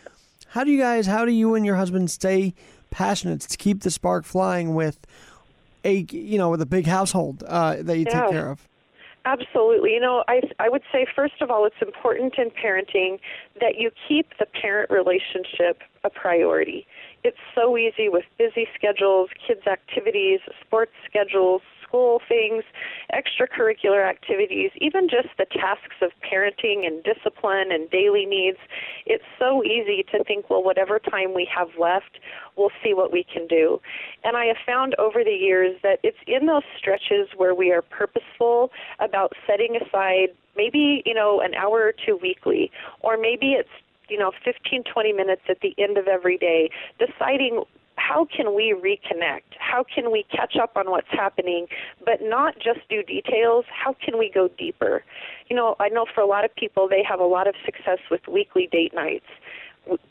how 0.49 0.65
do 0.65 0.71
you 0.71 0.79
guys, 0.81 1.07
how 1.07 1.25
do 1.25 1.33
you 1.33 1.55
and 1.55 1.65
your 1.65 1.77
husband 1.77 2.11
stay 2.11 2.55
passionate 2.91 3.41
to 3.43 3.57
keep 3.57 3.83
the 3.83 3.91
spark 3.91 4.25
flying 4.25 4.75
with 4.75 4.99
a 5.85 6.07
you 6.11 6.39
know 6.39 6.51
with 6.51 6.61
a 6.61 6.67
big 6.67 6.87
household 6.87 7.43
uh, 7.47 7.77
that 7.81 7.97
you 7.97 8.07
yeah. 8.09 8.23
take 8.23 8.31
care 8.31 8.51
of. 8.51 8.69
Absolutely. 9.25 9.93
You 9.93 10.01
know, 10.01 10.25
I 10.29 10.41
I 10.59 10.69
would 10.69 10.83
say 10.91 11.07
first 11.15 11.41
of 11.41 11.51
all, 11.51 11.67
it's 11.67 11.83
important 11.83 12.35
in 12.39 12.51
parenting 12.51 13.19
that 13.61 13.77
you 13.77 13.91
keep 14.09 14.27
the 14.39 14.47
parent 14.47 14.91
relationship 14.91 15.83
a 16.05 16.11
priority. 16.11 16.87
it's 17.23 17.37
so 17.55 17.77
easy 17.77 18.09
with 18.09 18.25
busy 18.39 18.67
schedules, 18.75 19.29
kids' 19.47 19.67
activities, 19.67 20.41
sports 20.65 20.93
schedules, 21.07 21.61
school 21.91 22.21
things, 22.29 22.63
extracurricular 23.13 24.09
activities, 24.09 24.71
even 24.77 25.09
just 25.09 25.29
the 25.39 25.47
tasks 25.47 25.97
of 26.03 26.11
parenting 26.23 26.87
and 26.87 27.03
discipline 27.03 27.73
and 27.73 27.91
daily 27.91 28.27
needs. 28.27 28.59
It's 29.07 29.25
so 29.39 29.65
easy 29.65 30.05
to 30.13 30.23
think, 30.25 30.49
well, 30.49 30.63
whatever 30.63 30.99
time 30.99 31.35
we 31.35 31.49
have 31.55 31.69
left, 31.79 32.19
we'll 32.57 32.71
see 32.83 32.95
what 32.95 33.13
we 33.13 33.25
can 33.25 33.47
do. 33.47 33.81
And 34.25 34.37
I 34.37 34.47
have 34.47 34.57
found 34.65 34.95
over 34.97 35.25
the 35.25 35.31
years 35.31 35.77
that 35.83 35.99
it's 36.03 36.19
in 36.27 36.47
those 36.47 36.63
stretches 36.79 37.29
where 37.37 37.55
we 37.55 37.73
are 37.73 37.83
purposeful 37.83 38.71
about 39.01 39.33
setting 39.47 39.77
aside 39.77 40.29
maybe, 40.57 41.03
you 41.07 41.15
know, 41.15 41.41
an 41.41 41.55
hour 41.55 41.83
or 41.83 41.93
two 41.93 42.19
weekly, 42.21 42.71
or 43.01 43.17
maybe 43.17 43.53
it's 43.53 43.69
you 44.09 44.19
know 44.19 44.33
15 44.45 44.83
20 44.93 45.13
minutes 45.13 45.43
at 45.49 45.61
the 45.61 45.73
end 45.79 45.97
of 45.97 46.09
every 46.09 46.37
day 46.37 46.69
deciding 46.99 47.63
how 48.11 48.25
can 48.25 48.57
we 48.57 48.75
reconnect? 48.75 49.55
How 49.61 49.85
can 49.85 50.11
we 50.11 50.25
catch 50.35 50.57
up 50.61 50.77
on 50.77 50.91
what's 50.91 51.11
happening, 51.11 51.69
but 52.05 52.19
not 52.21 52.55
just 52.57 52.81
do 52.89 53.05
details? 53.05 53.67
How 53.71 53.95
can 54.05 54.19
we 54.19 54.29
go 54.35 54.49
deeper? 54.59 55.05
You 55.49 55.55
know, 55.55 55.77
I 55.79 55.89
know 55.91 56.07
for 56.13 56.21
a 56.21 56.27
lot 56.27 56.45
of 56.45 56.53
people, 56.57 56.89
they 56.89 57.05
have 57.09 57.21
a 57.21 57.25
lot 57.25 57.47
of 57.47 57.55
success 57.65 57.99
with 58.11 58.23
weekly 58.27 58.69
date 58.71 58.93
nights 58.93 59.27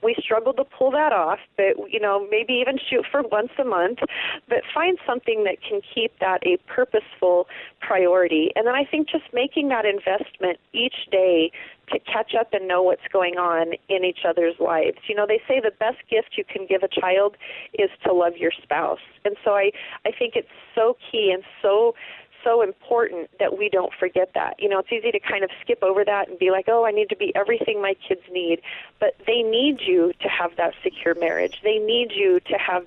we 0.01 0.15
struggle 0.19 0.53
to 0.53 0.63
pull 0.63 0.91
that 0.91 1.13
off, 1.13 1.39
but 1.57 1.91
you 1.91 1.99
know, 1.99 2.27
maybe 2.29 2.53
even 2.53 2.77
shoot 2.77 3.05
for 3.09 3.21
once 3.21 3.51
a 3.59 3.63
month, 3.63 3.99
but 4.47 4.59
find 4.73 4.97
something 5.05 5.43
that 5.43 5.57
can 5.61 5.81
keep 5.93 6.17
that 6.19 6.41
a 6.45 6.57
purposeful 6.67 7.47
priority. 7.79 8.51
And 8.55 8.67
then 8.67 8.75
I 8.75 8.83
think 8.83 9.09
just 9.09 9.25
making 9.33 9.69
that 9.69 9.85
investment 9.85 10.59
each 10.73 11.07
day 11.11 11.51
to 11.91 11.99
catch 11.99 12.33
up 12.39 12.53
and 12.53 12.67
know 12.67 12.83
what's 12.83 13.07
going 13.11 13.37
on 13.37 13.73
in 13.89 14.03
each 14.03 14.19
other's 14.27 14.55
lives. 14.59 14.97
You 15.07 15.15
know, 15.15 15.25
they 15.27 15.41
say 15.47 15.59
the 15.59 15.71
best 15.79 15.97
gift 16.09 16.37
you 16.37 16.43
can 16.43 16.65
give 16.67 16.83
a 16.83 16.87
child 16.87 17.35
is 17.73 17.89
to 18.05 18.13
love 18.13 18.37
your 18.37 18.51
spouse. 18.61 18.99
And 19.25 19.35
so 19.43 19.51
I 19.51 19.71
I 20.05 20.11
think 20.11 20.35
it's 20.35 20.47
so 20.75 20.97
key 21.11 21.31
and 21.33 21.43
so 21.61 21.95
so 22.43 22.61
important 22.61 23.29
that 23.39 23.57
we 23.57 23.69
don't 23.69 23.93
forget 23.99 24.31
that. 24.33 24.55
You 24.59 24.69
know, 24.69 24.79
it's 24.79 24.91
easy 24.91 25.11
to 25.11 25.19
kind 25.19 25.43
of 25.43 25.49
skip 25.61 25.83
over 25.83 26.03
that 26.05 26.29
and 26.29 26.37
be 26.39 26.51
like, 26.51 26.65
oh, 26.67 26.85
I 26.85 26.91
need 26.91 27.09
to 27.09 27.15
be 27.15 27.33
everything 27.35 27.81
my 27.81 27.95
kids 28.07 28.21
need. 28.31 28.61
But 28.99 29.15
they 29.25 29.41
need 29.41 29.81
you 29.81 30.13
to 30.21 30.29
have 30.29 30.55
that 30.57 30.73
secure 30.83 31.15
marriage. 31.15 31.59
They 31.63 31.77
need 31.77 32.11
you 32.11 32.39
to 32.41 32.57
have, 32.57 32.85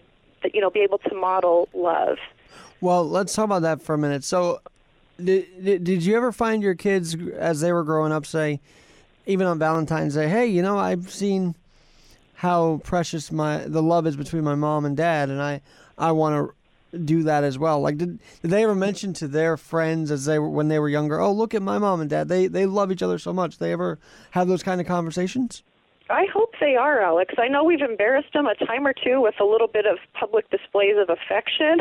you 0.52 0.60
know, 0.60 0.70
be 0.70 0.80
able 0.80 0.98
to 0.98 1.14
model 1.14 1.68
love. 1.74 2.18
Well, 2.80 3.08
let's 3.08 3.34
talk 3.34 3.44
about 3.44 3.62
that 3.62 3.80
for 3.80 3.94
a 3.94 3.98
minute. 3.98 4.24
So, 4.24 4.60
did, 5.22 5.84
did 5.84 6.04
you 6.04 6.16
ever 6.16 6.32
find 6.32 6.62
your 6.62 6.74
kids 6.74 7.16
as 7.36 7.60
they 7.60 7.72
were 7.72 7.84
growing 7.84 8.12
up 8.12 8.26
say, 8.26 8.60
even 9.26 9.46
on 9.46 9.58
Valentine's 9.58 10.14
Day, 10.14 10.28
hey, 10.28 10.46
you 10.46 10.62
know, 10.62 10.78
I've 10.78 11.10
seen 11.10 11.54
how 12.34 12.80
precious 12.82 13.30
my 13.30 13.58
the 13.58 13.82
love 13.82 14.04
is 14.04 14.16
between 14.16 14.42
my 14.42 14.56
mom 14.56 14.84
and 14.84 14.96
dad, 14.96 15.30
and 15.30 15.40
I 15.40 15.60
I 15.96 16.10
want 16.10 16.34
to 16.34 16.54
do 16.92 17.22
that 17.24 17.44
as 17.44 17.58
well? 17.58 17.80
Like, 17.80 17.98
did 17.98 18.18
did 18.42 18.50
they 18.50 18.64
ever 18.64 18.74
mention 18.74 19.12
to 19.14 19.28
their 19.28 19.56
friends 19.56 20.10
as 20.10 20.24
they 20.24 20.38
were 20.38 20.48
when 20.48 20.68
they 20.68 20.78
were 20.78 20.88
younger? 20.88 21.20
Oh, 21.20 21.32
look 21.32 21.54
at 21.54 21.62
my 21.62 21.78
mom 21.78 22.00
and 22.00 22.10
dad. 22.10 22.28
They 22.28 22.46
they 22.46 22.66
love 22.66 22.92
each 22.92 23.02
other 23.02 23.18
so 23.18 23.32
much. 23.32 23.58
They 23.58 23.72
ever 23.72 23.98
have 24.32 24.48
those 24.48 24.62
kind 24.62 24.80
of 24.80 24.86
conversations? 24.86 25.62
I 26.10 26.26
hope 26.32 26.52
they 26.60 26.74
are, 26.76 27.00
Alex. 27.00 27.34
I 27.38 27.48
know 27.48 27.64
we've 27.64 27.80
embarrassed 27.80 28.32
them 28.34 28.46
a 28.46 28.54
time 28.54 28.86
or 28.86 28.92
two 28.92 29.20
with 29.20 29.36
a 29.40 29.44
little 29.44 29.68
bit 29.68 29.86
of 29.86 29.98
public 30.12 30.50
displays 30.50 30.96
of 30.98 31.08
affection, 31.08 31.78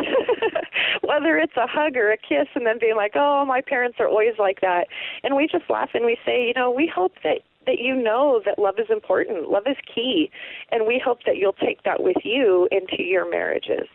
whether 1.01 1.37
it's 1.37 1.57
a 1.57 1.67
hug 1.67 1.97
or 1.97 2.11
a 2.11 2.17
kiss, 2.17 2.47
and 2.55 2.65
then 2.65 2.79
being 2.79 2.95
like, 2.95 3.13
"Oh, 3.15 3.43
my 3.45 3.61
parents 3.61 3.97
are 3.99 4.07
always 4.07 4.35
like 4.39 4.61
that," 4.61 4.87
and 5.23 5.35
we 5.35 5.47
just 5.47 5.69
laugh 5.69 5.89
and 5.93 6.05
we 6.05 6.17
say, 6.25 6.47
you 6.47 6.53
know, 6.55 6.71
we 6.71 6.87
hope 6.87 7.13
that 7.23 7.41
that 7.65 7.79
you 7.79 7.95
know 7.95 8.41
that 8.45 8.57
love 8.57 8.79
is 8.79 8.89
important, 8.89 9.49
love 9.49 9.63
is 9.67 9.77
key, 9.93 10.31
and 10.71 10.87
we 10.87 11.01
hope 11.03 11.19
that 11.25 11.37
you'll 11.37 11.53
take 11.53 11.83
that 11.83 12.01
with 12.01 12.17
you 12.23 12.67
into 12.71 13.03
your 13.03 13.29
marriages. 13.29 13.87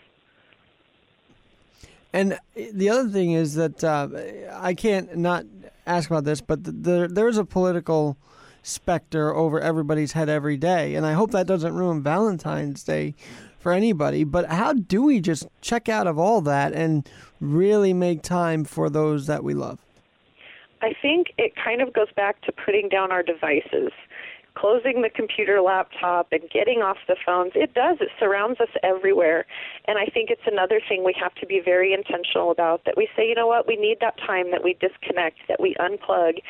And 2.16 2.38
the 2.54 2.88
other 2.88 3.10
thing 3.10 3.32
is 3.32 3.56
that 3.56 3.84
uh, 3.84 4.08
I 4.50 4.72
can't 4.72 5.16
not 5.18 5.44
ask 5.86 6.08
about 6.08 6.24
this, 6.24 6.40
but 6.40 6.64
the, 6.64 7.08
there's 7.12 7.36
a 7.36 7.44
political 7.44 8.16
specter 8.62 9.34
over 9.34 9.60
everybody's 9.60 10.12
head 10.12 10.30
every 10.30 10.56
day, 10.56 10.94
and 10.94 11.04
I 11.04 11.12
hope 11.12 11.32
that 11.32 11.46
doesn't 11.46 11.74
ruin 11.74 12.02
Valentine's 12.02 12.82
Day 12.82 13.14
for 13.58 13.70
anybody. 13.70 14.24
But 14.24 14.46
how 14.46 14.72
do 14.72 15.02
we 15.02 15.20
just 15.20 15.46
check 15.60 15.90
out 15.90 16.06
of 16.06 16.18
all 16.18 16.40
that 16.40 16.72
and 16.72 17.06
really 17.38 17.92
make 17.92 18.22
time 18.22 18.64
for 18.64 18.88
those 18.88 19.26
that 19.26 19.44
we 19.44 19.52
love? 19.52 19.78
I 20.80 20.94
think 21.02 21.34
it 21.36 21.52
kind 21.62 21.82
of 21.82 21.92
goes 21.92 22.10
back 22.16 22.40
to 22.46 22.52
putting 22.52 22.88
down 22.88 23.12
our 23.12 23.22
devices 23.22 23.92
closing 24.56 25.02
the 25.02 25.10
computer 25.10 25.60
laptop 25.60 26.28
and 26.32 26.42
getting 26.50 26.80
off 26.80 26.96
the 27.06 27.16
phones. 27.24 27.52
It 27.54 27.74
does. 27.74 27.98
It 28.00 28.08
surrounds 28.18 28.60
us 28.60 28.72
everywhere. 28.82 29.44
And 29.86 29.98
i 29.98 30.06
think 30.06 30.30
it's 30.30 30.46
another 30.46 30.80
thing 30.88 31.04
we 31.04 31.14
have 31.20 31.34
to 31.36 31.46
be 31.46 31.60
very 31.64 31.92
intentional 31.92 32.50
about 32.50 32.84
that 32.84 32.96
we 32.96 33.08
say 33.14 33.28
you 33.28 33.34
know 33.34 33.46
what? 33.46 33.68
We 33.68 33.76
need 33.76 33.98
that 34.00 34.16
time 34.18 34.50
that 34.50 34.64
we 34.64 34.74
disconnect 34.80 35.38
that 35.48 35.60
we 35.60 35.76
unplug 35.78 36.40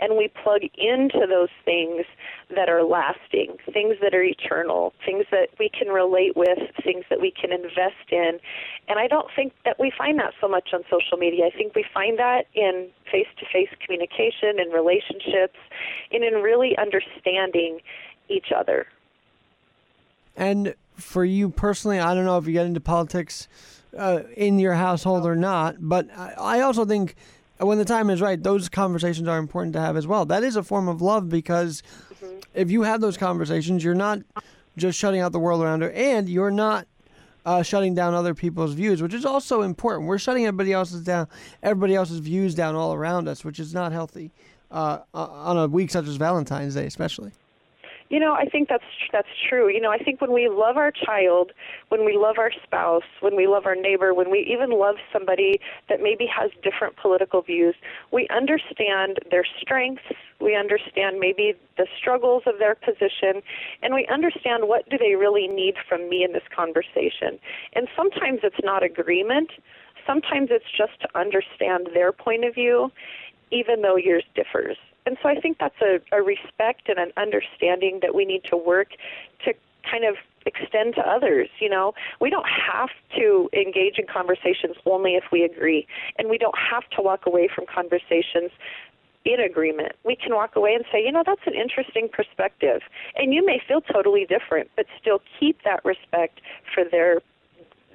and 0.00 0.16
we 0.16 0.30
plug 0.42 0.62
into 0.78 1.26
those 1.28 1.52
things 1.64 2.06
that 2.54 2.68
are 2.68 2.84
lasting 2.84 3.56
things 3.72 3.96
that 4.00 4.14
are 4.14 4.22
eternal 4.22 4.92
things 5.04 5.24
that 5.30 5.48
we 5.58 5.68
can 5.68 5.88
relate 5.88 6.36
with 6.36 6.58
things 6.84 7.04
that 7.10 7.20
we 7.20 7.30
can 7.30 7.52
invest 7.52 8.06
in. 8.10 8.38
And 8.88 8.98
i 8.98 9.06
don't 9.08 9.28
think 9.34 9.52
that 9.64 9.78
we 9.78 9.90
find 9.96 10.18
that 10.20 10.32
so 10.40 10.48
much 10.48 10.70
on 10.72 10.82
social 10.88 11.18
media. 11.18 11.46
I 11.46 11.56
think 11.56 11.74
we 11.74 11.84
find 11.92 12.18
that 12.18 12.46
in 12.54 12.88
face 13.10 13.30
to 13.38 13.46
face 13.52 13.70
communication 13.84 14.58
and 14.58 14.72
relationships 14.72 15.58
and 16.12 16.22
in 16.24 16.34
really 16.42 16.76
understanding 16.78 17.55
each 18.28 18.52
other. 18.54 18.86
And 20.36 20.74
for 20.94 21.24
you 21.24 21.48
personally, 21.48 21.98
I 21.98 22.14
don't 22.14 22.24
know 22.24 22.38
if 22.38 22.46
you 22.46 22.52
get 22.52 22.66
into 22.66 22.80
politics 22.80 23.48
uh, 23.96 24.22
in 24.36 24.58
your 24.58 24.74
household 24.74 25.26
or 25.26 25.36
not, 25.36 25.76
but 25.78 26.08
I 26.16 26.60
also 26.60 26.84
think 26.84 27.14
when 27.58 27.78
the 27.78 27.84
time 27.84 28.10
is 28.10 28.20
right, 28.20 28.42
those 28.42 28.68
conversations 28.68 29.28
are 29.28 29.38
important 29.38 29.72
to 29.74 29.80
have 29.80 29.96
as 29.96 30.06
well. 30.06 30.26
That 30.26 30.42
is 30.42 30.56
a 30.56 30.62
form 30.62 30.88
of 30.88 31.00
love 31.00 31.28
because 31.28 31.82
mm-hmm. 32.14 32.38
if 32.54 32.70
you 32.70 32.82
have 32.82 33.00
those 33.00 33.16
conversations, 33.16 33.82
you're 33.82 33.94
not 33.94 34.20
just 34.76 34.98
shutting 34.98 35.20
out 35.20 35.32
the 35.32 35.38
world 35.38 35.62
around 35.62 35.80
her, 35.82 35.90
and 35.92 36.28
you're 36.28 36.50
not 36.50 36.86
uh, 37.46 37.62
shutting 37.62 37.94
down 37.94 38.12
other 38.12 38.34
people's 38.34 38.74
views, 38.74 39.00
which 39.00 39.14
is 39.14 39.24
also 39.24 39.62
important. 39.62 40.06
We're 40.06 40.18
shutting 40.18 40.44
everybody 40.44 40.72
else's 40.72 41.02
down, 41.02 41.28
everybody 41.62 41.94
else's 41.94 42.18
views 42.18 42.54
down 42.54 42.74
all 42.74 42.92
around 42.92 43.28
us, 43.28 43.44
which 43.44 43.58
is 43.58 43.72
not 43.72 43.92
healthy 43.92 44.32
uh, 44.70 44.98
on 45.14 45.56
a 45.56 45.66
week 45.66 45.90
such 45.90 46.06
as 46.06 46.16
Valentine's 46.16 46.74
Day, 46.74 46.86
especially. 46.86 47.32
You 48.08 48.20
know, 48.20 48.34
I 48.34 48.46
think 48.46 48.68
that's 48.68 48.84
that's 49.12 49.28
true. 49.48 49.68
You 49.68 49.80
know, 49.80 49.90
I 49.90 49.98
think 49.98 50.20
when 50.20 50.32
we 50.32 50.48
love 50.48 50.76
our 50.76 50.92
child, 50.92 51.52
when 51.88 52.04
we 52.04 52.16
love 52.16 52.36
our 52.38 52.52
spouse, 52.62 53.02
when 53.20 53.34
we 53.34 53.46
love 53.46 53.66
our 53.66 53.74
neighbor, 53.74 54.14
when 54.14 54.30
we 54.30 54.40
even 54.50 54.70
love 54.70 54.96
somebody 55.12 55.60
that 55.88 56.00
maybe 56.00 56.26
has 56.26 56.50
different 56.62 56.96
political 56.96 57.42
views, 57.42 57.74
we 58.12 58.28
understand 58.28 59.18
their 59.30 59.44
strengths, 59.60 60.04
we 60.40 60.54
understand 60.54 61.18
maybe 61.18 61.54
the 61.76 61.86
struggles 61.98 62.44
of 62.46 62.58
their 62.58 62.76
position, 62.76 63.42
and 63.82 63.92
we 63.92 64.06
understand 64.06 64.68
what 64.68 64.88
do 64.88 64.96
they 64.98 65.16
really 65.16 65.48
need 65.48 65.74
from 65.88 66.08
me 66.08 66.22
in 66.22 66.32
this 66.32 66.46
conversation. 66.54 67.38
And 67.74 67.88
sometimes 67.96 68.40
it's 68.44 68.62
not 68.62 68.84
agreement, 68.84 69.50
sometimes 70.06 70.48
it's 70.50 70.70
just 70.76 71.00
to 71.00 71.08
understand 71.18 71.88
their 71.92 72.12
point 72.12 72.44
of 72.44 72.54
view 72.54 72.92
even 73.50 73.82
though 73.82 73.96
yours 73.96 74.24
differs. 74.34 74.76
And 75.06 75.16
so 75.22 75.28
I 75.28 75.40
think 75.40 75.58
that's 75.58 75.80
a, 75.80 76.00
a 76.12 76.22
respect 76.22 76.88
and 76.88 76.98
an 76.98 77.12
understanding 77.16 78.00
that 78.02 78.14
we 78.14 78.24
need 78.24 78.42
to 78.50 78.56
work 78.56 78.88
to 79.44 79.54
kind 79.88 80.04
of 80.04 80.16
extend 80.46 80.94
to 80.96 81.00
others. 81.00 81.48
You 81.60 81.68
know, 81.68 81.94
we 82.20 82.30
don't 82.30 82.48
have 82.48 82.90
to 83.16 83.48
engage 83.52 83.98
in 83.98 84.06
conversations 84.06 84.76
only 84.84 85.14
if 85.14 85.24
we 85.30 85.42
agree, 85.44 85.86
and 86.18 86.28
we 86.28 86.38
don't 86.38 86.58
have 86.58 86.88
to 86.96 87.02
walk 87.02 87.26
away 87.26 87.48
from 87.52 87.66
conversations 87.72 88.50
in 89.24 89.40
agreement. 89.40 89.92
We 90.04 90.16
can 90.16 90.34
walk 90.34 90.54
away 90.54 90.74
and 90.74 90.84
say, 90.92 91.04
you 91.04 91.12
know, 91.12 91.22
that's 91.26 91.46
an 91.46 91.54
interesting 91.54 92.08
perspective, 92.12 92.80
and 93.16 93.34
you 93.34 93.44
may 93.44 93.60
feel 93.66 93.80
totally 93.80 94.26
different, 94.26 94.70
but 94.76 94.86
still 95.00 95.20
keep 95.38 95.62
that 95.64 95.84
respect 95.84 96.40
for 96.72 96.84
their 96.84 97.20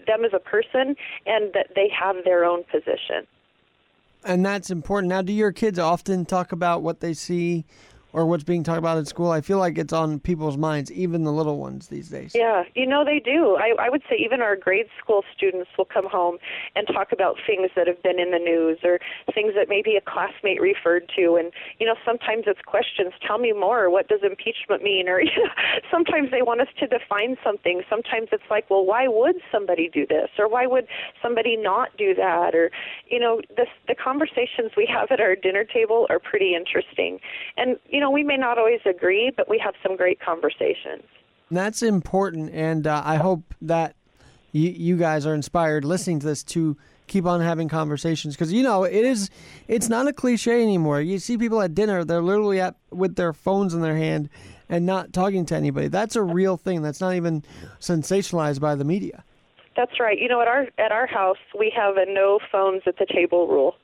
them 0.07 0.25
as 0.25 0.31
a 0.33 0.39
person 0.39 0.95
and 1.27 1.53
that 1.53 1.67
they 1.75 1.87
have 1.87 2.15
their 2.25 2.43
own 2.43 2.63
position. 2.63 3.27
And 4.23 4.45
that's 4.45 4.69
important. 4.69 5.09
Now, 5.09 5.21
do 5.21 5.33
your 5.33 5.51
kids 5.51 5.79
often 5.79 6.25
talk 6.25 6.51
about 6.51 6.83
what 6.83 6.99
they 6.99 7.13
see 7.13 7.65
or 8.13 8.25
what's 8.25 8.43
being 8.43 8.63
talked 8.63 8.77
about 8.79 8.97
at 8.97 9.07
school? 9.07 9.31
I 9.31 9.41
feel 9.41 9.57
like 9.57 9.77
it's 9.77 9.93
on 9.93 10.19
people's 10.19 10.57
minds, 10.57 10.91
even 10.91 11.23
the 11.23 11.31
little 11.31 11.57
ones 11.57 11.87
these 11.87 12.09
days. 12.09 12.33
Yeah, 12.35 12.63
you 12.75 12.85
know 12.85 13.05
they 13.05 13.19
do. 13.19 13.55
I, 13.55 13.73
I 13.79 13.89
would 13.89 14.01
say 14.09 14.17
even 14.17 14.41
our 14.41 14.55
grade 14.55 14.87
school 15.01 15.23
students 15.35 15.69
will 15.77 15.85
come 15.85 16.09
home 16.09 16.37
and 16.75 16.87
talk 16.87 17.11
about 17.11 17.37
things 17.45 17.69
that 17.75 17.87
have 17.87 18.01
been 18.03 18.19
in 18.19 18.31
the 18.31 18.39
news 18.39 18.79
or 18.83 18.99
things 19.33 19.53
that 19.55 19.69
maybe 19.69 19.95
a 19.95 20.01
classmate 20.01 20.61
referred 20.61 21.09
to. 21.15 21.35
And 21.35 21.51
you 21.79 21.87
know 21.87 21.95
sometimes 22.05 22.43
it's 22.47 22.61
questions. 22.65 23.13
Tell 23.25 23.37
me 23.37 23.53
more. 23.53 23.89
What 23.89 24.07
does 24.07 24.19
impeachment 24.23 24.83
mean? 24.83 25.07
Or 25.07 25.21
you 25.21 25.31
know, 25.37 25.49
sometimes 25.89 26.31
they 26.31 26.41
want 26.41 26.61
us 26.61 26.69
to 26.79 26.87
define 26.87 27.37
something. 27.43 27.81
Sometimes 27.89 28.29
it's 28.31 28.49
like, 28.49 28.69
well, 28.69 28.85
why 28.85 29.07
would 29.07 29.35
somebody 29.51 29.89
do 29.91 30.05
this? 30.05 30.29
Or 30.37 30.49
why 30.49 30.67
would 30.67 30.87
somebody 31.21 31.55
not 31.55 31.95
do 31.97 32.13
that? 32.15 32.55
Or 32.55 32.71
you 33.07 33.19
know, 33.19 33.41
this, 33.55 33.67
the 33.87 33.95
conversations 33.95 34.71
we 34.75 34.85
have 34.91 35.11
at 35.11 35.19
our 35.19 35.35
dinner 35.35 35.63
table 35.63 36.07
are 36.09 36.19
pretty 36.19 36.55
interesting. 36.55 37.19
And 37.57 37.77
you 37.89 38.00
know, 38.01 38.11
we 38.11 38.23
may 38.23 38.37
not 38.37 38.57
always 38.57 38.81
agree, 38.85 39.31
but 39.35 39.49
we 39.49 39.57
have 39.63 39.75
some 39.81 39.95
great 39.95 40.19
conversations. 40.19 41.03
That's 41.49 41.81
important, 41.81 42.51
and 42.53 42.87
uh, 42.87 43.01
I 43.05 43.17
hope 43.17 43.53
that 43.61 43.95
you, 44.51 44.69
you 44.69 44.97
guys 44.97 45.25
are 45.25 45.33
inspired 45.33 45.85
listening 45.85 46.19
to 46.19 46.25
this 46.27 46.43
to 46.43 46.77
keep 47.07 47.25
on 47.25 47.41
having 47.41 47.67
conversations 47.67 48.35
because 48.35 48.53
you 48.53 48.63
know 48.63 48.85
it 48.85 49.03
is 49.03 49.29
it's 49.67 49.89
not 49.89 50.07
a 50.07 50.13
cliche 50.13 50.63
anymore. 50.63 51.01
You 51.01 51.19
see 51.19 51.37
people 51.37 51.61
at 51.61 51.75
dinner 51.75 52.05
they're 52.05 52.21
literally 52.21 52.61
at 52.61 52.75
with 52.89 53.15
their 53.15 53.33
phones 53.33 53.73
in 53.73 53.81
their 53.81 53.97
hand 53.97 54.29
and 54.69 54.85
not 54.85 55.11
talking 55.11 55.45
to 55.47 55.55
anybody. 55.55 55.89
That's 55.89 56.15
a 56.15 56.23
real 56.23 56.55
thing 56.55 56.81
that's 56.81 57.01
not 57.01 57.15
even 57.15 57.43
sensationalized 57.81 58.61
by 58.61 58.75
the 58.75 58.85
media. 58.85 59.25
That's 59.75 59.99
right. 59.99 60.17
You 60.17 60.29
know 60.29 60.41
at 60.41 60.47
our 60.47 60.67
at 60.77 60.93
our 60.93 61.05
house 61.05 61.37
we 61.59 61.71
have 61.75 61.97
a 61.97 62.05
no 62.05 62.39
phones 62.49 62.83
at 62.85 62.97
the 62.97 63.05
table 63.05 63.47
rule 63.47 63.75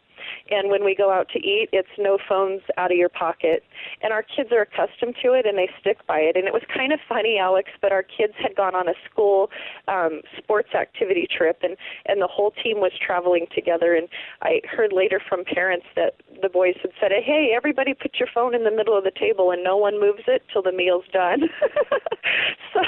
and 0.51 0.69
when 0.69 0.83
we 0.83 0.95
go 0.95 1.11
out 1.11 1.29
to 1.29 1.39
eat, 1.39 1.69
it's 1.71 1.87
no 1.97 2.17
phones 2.27 2.61
out 2.77 2.91
of 2.91 2.97
your 2.97 3.09
pocket. 3.09 3.63
And 4.01 4.13
our 4.13 4.23
kids 4.23 4.51
are 4.51 4.61
accustomed 4.61 5.15
to 5.23 5.33
it 5.33 5.45
and 5.45 5.57
they 5.57 5.69
stick 5.79 5.97
by 6.07 6.19
it. 6.19 6.35
And 6.35 6.47
it 6.47 6.53
was 6.53 6.63
kind 6.73 6.91
of 6.93 6.99
funny, 7.07 7.37
Alex, 7.39 7.69
but 7.81 7.91
our 7.91 8.03
kids 8.03 8.33
had 8.41 8.55
gone 8.55 8.75
on 8.75 8.87
a 8.87 8.93
school 9.09 9.49
um, 9.87 10.21
sports 10.37 10.69
activity 10.73 11.27
trip 11.29 11.59
and, 11.63 11.77
and 12.05 12.21
the 12.21 12.27
whole 12.27 12.51
team 12.63 12.77
was 12.77 12.91
traveling 12.99 13.47
together. 13.53 13.93
And 13.95 14.07
I 14.41 14.61
heard 14.69 14.93
later 14.93 15.21
from 15.27 15.43
parents 15.43 15.85
that 15.95 16.15
the 16.41 16.49
boys 16.49 16.75
had 16.81 16.91
said, 16.99 17.11
hey, 17.11 17.53
everybody 17.55 17.93
put 17.93 18.15
your 18.19 18.29
phone 18.33 18.53
in 18.53 18.63
the 18.63 18.71
middle 18.71 18.97
of 18.97 19.03
the 19.03 19.11
table 19.11 19.51
and 19.51 19.63
no 19.63 19.77
one 19.77 19.99
moves 19.99 20.23
it 20.27 20.43
till 20.51 20.61
the 20.61 20.71
meal's 20.71 21.05
done. 21.11 21.49
so, 22.73 22.81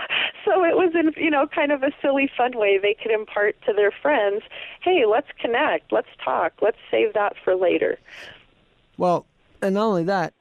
so 0.45 0.63
it 0.63 0.75
was 0.75 0.93
in, 0.93 1.11
you 1.21 1.29
know, 1.29 1.47
kind 1.47 1.71
of 1.71 1.83
a 1.83 1.91
silly, 2.01 2.29
fun 2.35 2.51
way 2.55 2.77
they 2.81 2.95
could 3.01 3.11
impart 3.11 3.55
to 3.65 3.73
their 3.73 3.91
friends, 3.91 4.43
hey, 4.81 5.05
let's 5.09 5.27
connect, 5.39 5.91
let's 5.91 6.09
talk, 6.23 6.53
let's 6.61 6.77
save 6.91 7.13
that 7.13 7.33
for 7.43 7.48
later. 7.55 7.97
Well, 8.97 9.25
and 9.61 9.75
not 9.75 9.85
only 9.85 10.03
that, 10.05 10.33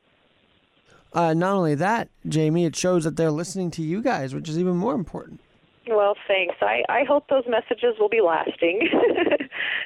uh, 1.13 1.35
not 1.35 1.55
only 1.55 1.75
that, 1.77 2.09
Jami, 2.27 2.65
it 2.65 2.77
shows 2.77 3.05
that 3.05 3.17
they're 3.17 3.31
listening 3.31 3.71
to 3.73 3.83
you 3.83 4.03
guys, 4.03 4.35
which 4.35 4.49
is 4.49 4.59
even 4.59 4.77
more 4.77 4.95
important. 4.95 5.41
Well, 5.89 6.15
thanks. 6.27 6.57
I, 6.61 6.83
I 6.89 7.05
hope 7.05 7.29
those 7.29 7.45
messages 7.49 7.95
will 7.99 8.11
be 8.11 8.21
lasting. 8.21 8.89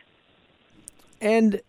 and 1.21 1.61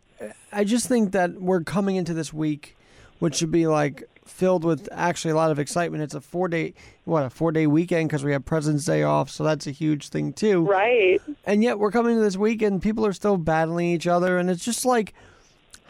I 0.51 0.63
just 0.63 0.87
think 0.87 1.11
that 1.11 1.39
we're 1.39 1.61
coming 1.61 1.97
into 1.97 2.13
this 2.13 2.33
week, 2.33 2.75
which 3.19 3.35
should 3.35 3.51
be 3.51 3.67
like 3.67 4.03
filled 4.25 4.63
with 4.63 4.89
actually 4.91 5.31
a 5.31 5.35
lot 5.35 5.51
of 5.51 5.59
excitement. 5.59 6.03
It's 6.03 6.15
a 6.15 6.21
four 6.21 6.47
day, 6.47 6.73
what, 7.05 7.25
a 7.25 7.29
four 7.29 7.51
day 7.51 7.67
weekend 7.67 8.09
because 8.09 8.23
we 8.23 8.31
have 8.31 8.45
President's 8.45 8.85
Day 8.85 9.03
off. 9.03 9.29
So 9.29 9.43
that's 9.43 9.67
a 9.67 9.71
huge 9.71 10.09
thing, 10.09 10.33
too. 10.33 10.65
Right. 10.65 11.21
And 11.45 11.63
yet 11.63 11.77
we're 11.77 11.91
coming 11.91 12.15
to 12.15 12.21
this 12.21 12.37
weekend, 12.37 12.81
people 12.81 13.05
are 13.05 13.13
still 13.13 13.37
battling 13.37 13.89
each 13.89 14.07
other. 14.07 14.39
And 14.39 14.49
it's 14.49 14.65
just 14.65 14.83
like, 14.83 15.13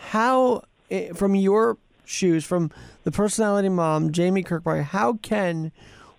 how, 0.10 0.64
eh, 0.92 1.14
from 1.14 1.36
your 1.36 1.78
shoes, 2.06 2.46
from 2.46 2.72
the 3.04 3.12
personality 3.12 3.70
mom, 3.70 4.12
Jami 4.12 4.44
Kirkby, 4.44 4.82
how 4.82 5.14
can 5.14 5.72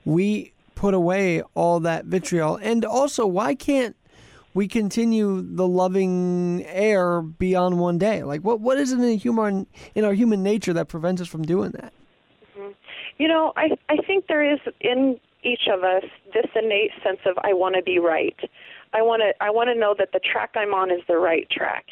we 0.04 0.52
put 0.74 0.94
away 0.94 1.42
all 1.54 1.80
that 1.80 2.06
vitriol? 2.06 2.56
And 2.56 2.84
also, 2.84 3.26
why 3.26 3.54
can't 3.54 3.96
we 4.52 4.68
continue 4.68 5.42
the 5.42 5.66
loving 5.66 6.64
air 6.66 7.20
beyond 7.22 7.78
one 7.78 7.98
day? 7.98 8.22
Like, 8.22 8.42
what 8.42 8.60
what 8.60 8.78
is 8.78 8.92
it 8.92 9.00
in 9.00 9.18
human 9.18 9.66
in 9.94 10.04
our 10.04 10.14
human 10.14 10.42
nature 10.42 10.72
that 10.72 10.88
prevents 10.88 11.20
us 11.20 11.28
from 11.28 11.42
doing 11.42 11.72
that? 11.72 11.92
Mm-hmm. 12.56 12.70
You 13.18 13.28
know, 13.28 13.52
I 13.56 13.70
I 13.88 13.96
think 14.06 14.26
there 14.28 14.44
is 14.44 14.60
in 14.80 15.18
each 15.42 15.68
of 15.72 15.84
us 15.84 16.04
this 16.32 16.46
innate 16.54 16.92
sense 17.02 17.20
of 17.26 17.36
I 17.42 17.52
want 17.52 17.74
to 17.76 17.82
be 17.82 17.98
right. 17.98 18.36
I 18.94 19.02
want 19.02 19.22
to 19.22 19.34
I 19.44 19.50
want 19.50 19.68
to 19.68 19.74
know 19.74 19.94
that 19.98 20.10
the 20.12 20.20
track 20.20 20.52
I'm 20.54 20.72
on 20.72 20.90
is 20.90 21.00
the 21.08 21.18
right 21.18 21.48
track. 21.50 21.86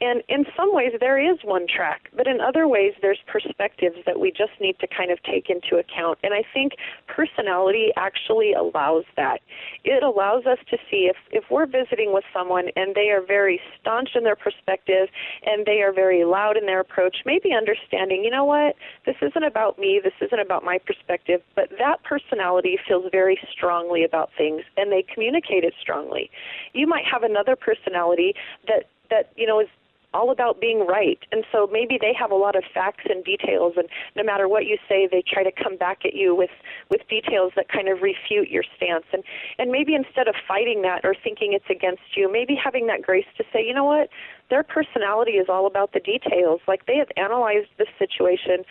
And 0.00 0.22
in 0.28 0.44
some 0.56 0.74
ways 0.74 0.92
there 0.98 1.18
is 1.18 1.38
one 1.44 1.66
track, 1.68 2.10
but 2.16 2.26
in 2.26 2.40
other 2.40 2.66
ways 2.66 2.92
there's 3.00 3.20
perspectives 3.26 3.96
that 4.04 4.18
we 4.18 4.30
just 4.30 4.52
need 4.60 4.78
to 4.80 4.88
kind 4.88 5.12
of 5.12 5.22
take 5.22 5.48
into 5.48 5.76
account. 5.76 6.18
And 6.24 6.34
I 6.34 6.42
think 6.52 6.72
personality 7.06 7.92
actually 7.96 8.52
allows 8.52 9.04
that. 9.16 9.40
It 9.84 10.02
allows 10.02 10.44
us 10.46 10.58
to 10.70 10.76
see 10.90 11.08
if 11.08 11.16
if 11.30 11.44
we're 11.50 11.66
visiting 11.66 12.12
with 12.12 12.24
someone 12.32 12.68
and 12.74 12.94
they 12.96 13.10
are 13.10 13.22
very 13.24 13.60
staunch 13.80 14.10
in 14.16 14.24
their 14.24 14.36
perspective 14.36 15.08
and 15.44 15.64
they 15.66 15.82
are 15.82 15.92
very 15.92 16.24
loud 16.24 16.56
in 16.56 16.66
their 16.66 16.80
approach, 16.80 17.18
maybe 17.24 17.52
understanding, 17.52 18.24
you 18.24 18.30
know 18.30 18.44
what? 18.44 18.74
This 19.06 19.16
isn't 19.22 19.44
about 19.44 19.78
me, 19.78 20.00
this 20.02 20.14
isn't 20.20 20.40
about 20.40 20.64
my 20.64 20.78
perspective, 20.78 21.42
but 21.54 21.68
that 21.78 22.02
personality 22.02 22.76
feels 22.88 23.04
very 23.12 23.38
strongly 23.52 24.02
about 24.02 24.30
things 24.36 24.62
and 24.76 24.90
they 24.90 25.04
communicate 25.14 25.62
it 25.62 25.74
strongly. 25.80 26.30
You 26.72 26.86
might 26.86 27.04
have 27.04 27.22
another 27.22 27.56
personality 27.56 28.34
that 28.66 28.88
that 29.10 29.32
you 29.36 29.46
know 29.46 29.60
is 29.60 29.68
all 30.12 30.30
about 30.30 30.60
being 30.60 30.86
right. 30.86 31.18
And 31.30 31.44
so 31.52 31.68
maybe 31.70 31.96
they 32.00 32.12
have 32.18 32.30
a 32.30 32.34
lot 32.34 32.56
of 32.56 32.64
facts 32.74 33.04
and 33.08 33.24
details 33.24 33.74
and 33.76 33.88
no 34.16 34.24
matter 34.24 34.48
what 34.48 34.66
you 34.66 34.76
say 34.88 35.08
they 35.10 35.22
try 35.26 35.44
to 35.44 35.52
come 35.52 35.76
back 35.76 36.04
at 36.04 36.14
you 36.14 36.34
with 36.34 36.50
with 36.90 37.00
details 37.08 37.52
that 37.56 37.68
kind 37.68 37.88
of 37.88 38.02
refute 38.02 38.48
your 38.48 38.64
stance. 38.76 39.04
And 39.12 39.22
and 39.58 39.70
maybe 39.70 39.94
instead 39.94 40.26
of 40.26 40.34
fighting 40.48 40.82
that 40.82 41.04
or 41.04 41.14
thinking 41.14 41.52
it's 41.52 41.70
against 41.70 42.16
you, 42.16 42.30
maybe 42.30 42.54
having 42.54 42.86
that 42.88 43.02
grace 43.02 43.26
to 43.38 43.44
say, 43.52 43.64
"You 43.64 43.74
know 43.74 43.84
what? 43.84 44.08
Their 44.48 44.64
personality 44.64 45.32
is 45.32 45.48
all 45.48 45.66
about 45.66 45.92
the 45.92 46.00
details. 46.00 46.60
Like 46.66 46.86
they 46.86 46.96
have 46.96 47.10
analyzed 47.16 47.68
this 47.78 47.88
situation 47.98 48.64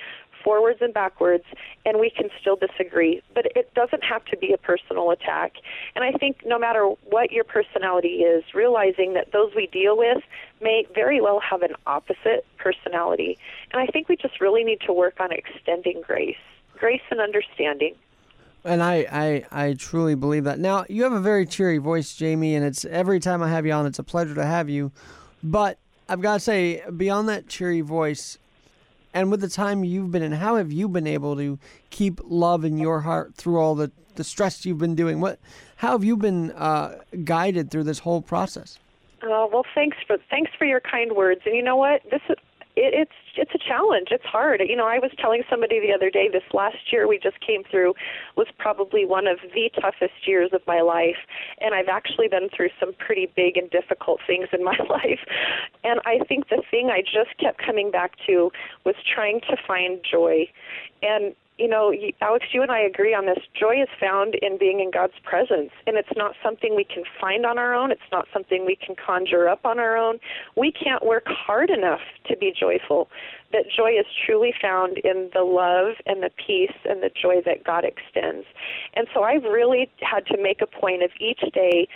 forwards 0.44 0.80
and 0.82 0.94
backwards, 0.94 1.44
and 1.86 2.00
we 2.00 2.10
can 2.10 2.30
still 2.40 2.56
disagree. 2.56 3.22
But 3.34 3.48
it 3.56 3.74
doesn't 3.74 4.04
have 4.04 4.26
to 4.26 4.38
be 4.38 4.54
a 4.54 4.58
personal 4.58 5.12
attack. 5.12 5.54
And 5.96 6.04
I 6.04 6.12
think 6.12 6.46
no 6.46 6.60
matter 6.60 6.86
what 7.10 7.32
your 7.32 7.44
personality 7.44 8.24
is, 8.24 8.44
realizing 8.54 9.14
that 9.14 9.32
those 9.32 9.54
we 9.56 9.68
deal 9.68 9.98
with 9.98 10.24
may 10.62 10.86
very 10.94 11.22
well 11.22 11.40
have 11.40 11.62
an 11.62 11.76
opposite 11.86 12.46
personality. 12.58 13.38
And 13.72 13.82
I 13.82 13.88
think 13.88 14.10
we 14.10 14.16
just 14.16 14.42
really 14.42 14.64
need 14.64 14.82
to 14.82 14.94
work 14.94 15.20
on 15.20 15.32
extending 15.32 16.02
grace, 16.02 16.38
grace 16.78 17.02
and 17.12 17.20
understanding. 17.20 17.96
And 18.64 18.84
I, 18.84 19.46
I, 19.52 19.68
I 19.68 19.74
truly 19.74 20.16
believe 20.16 20.44
that. 20.44 20.60
Now, 20.60 20.86
you 20.90 21.04
have 21.04 21.14
a 21.14 21.22
very 21.22 21.46
cheery 21.46 21.78
voice, 21.78 22.14
Jami, 22.14 22.56
and 22.56 22.66
it's 22.66 22.84
every 22.86 23.20
time 23.20 23.42
I 23.42 23.50
have 23.50 23.66
you 23.66 23.72
on, 23.72 23.86
it's 23.86 24.00
a 24.00 24.04
pleasure 24.04 24.36
to 24.36 24.46
have 24.46 24.70
you. 24.70 24.92
But 25.42 25.78
I've 26.10 26.22
got 26.22 26.34
to 26.36 26.40
say, 26.42 26.84
beyond 26.96 27.30
that 27.30 27.48
cheery 27.48 27.82
voice, 27.82 28.38
and 29.14 29.32
with 29.32 29.42
the 29.42 29.50
time 29.50 29.84
you've 29.84 30.12
been 30.12 30.22
in, 30.22 30.34
how 30.34 30.58
have 30.58 30.72
you 30.72 30.88
been 30.88 31.08
able 31.08 31.36
to 31.38 31.58
keep 31.90 32.20
love 32.24 32.64
in 32.64 32.78
your 32.78 33.02
heart 33.02 33.36
through 33.36 33.60
all 33.60 33.76
the, 33.76 33.92
the 34.16 34.24
stress 34.24 34.66
you've 34.66 34.78
been 34.78 34.96
doing? 34.96 35.20
What, 35.20 35.40
how 35.78 35.92
have 35.92 36.04
you 36.04 36.16
been 36.16 36.52
uh, 36.52 37.00
guided 37.24 37.72
through 37.72 37.86
this 37.86 38.00
whole 38.00 38.22
process? 38.22 38.78
Uh, 39.22 39.48
well, 39.52 39.66
thanks 39.76 39.98
for 40.08 40.18
thanks 40.30 40.52
for 40.58 40.66
your 40.66 40.80
kind 40.80 41.14
words. 41.14 41.42
And 41.46 41.56
you 41.56 41.64
know 41.64 41.76
what? 41.76 42.02
This 42.10 42.22
is 42.30 42.38
it, 42.76 42.94
it's 42.94 43.12
it's 43.36 43.52
a 43.54 43.58
challenge. 43.58 44.10
It's 44.12 44.26
hard. 44.26 44.62
You 44.68 44.76
know, 44.76 44.88
I 44.88 45.00
was 45.00 45.12
telling 45.20 45.44
somebody 45.50 45.80
the 45.80 45.94
other 45.94 46.10
day. 46.10 46.30
This 46.32 46.44
last 46.54 46.92
year 46.92 47.08
we 47.08 47.18
just 47.18 47.40
came 47.42 47.64
through 47.70 47.94
was 48.36 48.48
probably 48.58 49.06
one 49.06 49.28
of 49.28 49.40
the 49.54 49.70
toughest 49.80 50.28
years 50.28 50.52
of 50.54 50.62
my 50.68 50.82
life, 50.82 51.18
and 51.62 51.74
I've 51.74 51.88
actually 51.88 52.28
been 52.28 52.50
through 52.56 52.70
some 52.80 52.94
pretty 52.94 53.32
big 53.36 53.58
and 53.58 53.70
difficult 53.70 54.20
things 54.26 54.48
in 54.54 54.64
my 54.72 54.78
life. 54.90 55.20
And 55.84 56.00
I 56.06 56.20
think 56.28 56.50
the 56.50 56.62
thing 56.70 56.90
I 56.90 57.02
just 57.02 57.38
kept 57.40 57.60
coming 57.66 57.92
back 57.92 58.14
to 58.28 58.52
was 58.86 58.96
trying 59.14 59.42
to 59.42 59.58
find 59.68 60.00
joy, 60.10 60.48
and 61.02 61.36
you 61.60 61.68
know, 61.68 61.94
Alex, 62.22 62.46
you 62.54 62.62
and 62.62 62.72
I 62.72 62.80
agree 62.80 63.14
on 63.14 63.26
this. 63.26 63.38
Joy 63.54 63.82
is 63.82 63.90
found 64.00 64.36
in 64.36 64.58
being 64.58 64.80
in 64.80 64.92
God's 64.92 65.20
presence, 65.24 65.72
and 65.86 65.98
it's 65.98 66.16
not 66.16 66.34
something 66.42 66.74
we 66.76 66.86
can 66.86 67.04
find 67.20 67.46
on 67.46 67.60
our 67.60 67.74
own. 67.74 67.92
It's 67.92 68.10
not 68.12 68.28
something 68.32 68.66
we 68.66 68.78
can 68.78 68.96
conjure 68.96 69.50
up 69.50 69.66
on 69.66 69.78
our 69.78 69.98
own. 69.98 70.20
We 70.56 70.72
can't 70.72 71.06
work 71.06 71.26
hard 71.28 71.70
enough 71.70 72.00
to 72.30 72.38
be 72.38 72.54
joyful. 72.58 73.10
That 73.52 73.66
joy 73.76 73.92
is 74.00 74.06
truly 74.26 74.54
found 74.62 75.00
in 75.00 75.30
the 75.34 75.42
love 75.44 75.96
and 76.06 76.24
the 76.24 76.30
peace 76.30 76.76
and 76.86 77.04
the 77.04 77.10
joy 77.10 77.42
that 77.46 77.66
God 77.66 77.84
extends. 77.84 78.46
And 78.96 79.08
so 79.14 79.24
I've 79.24 79.44
really 79.44 79.90
had 80.02 80.26
to 80.28 80.42
make 80.42 80.62
a 80.62 80.68
point 80.68 81.04
of 81.04 81.10
each 81.20 81.42
day 81.54 81.88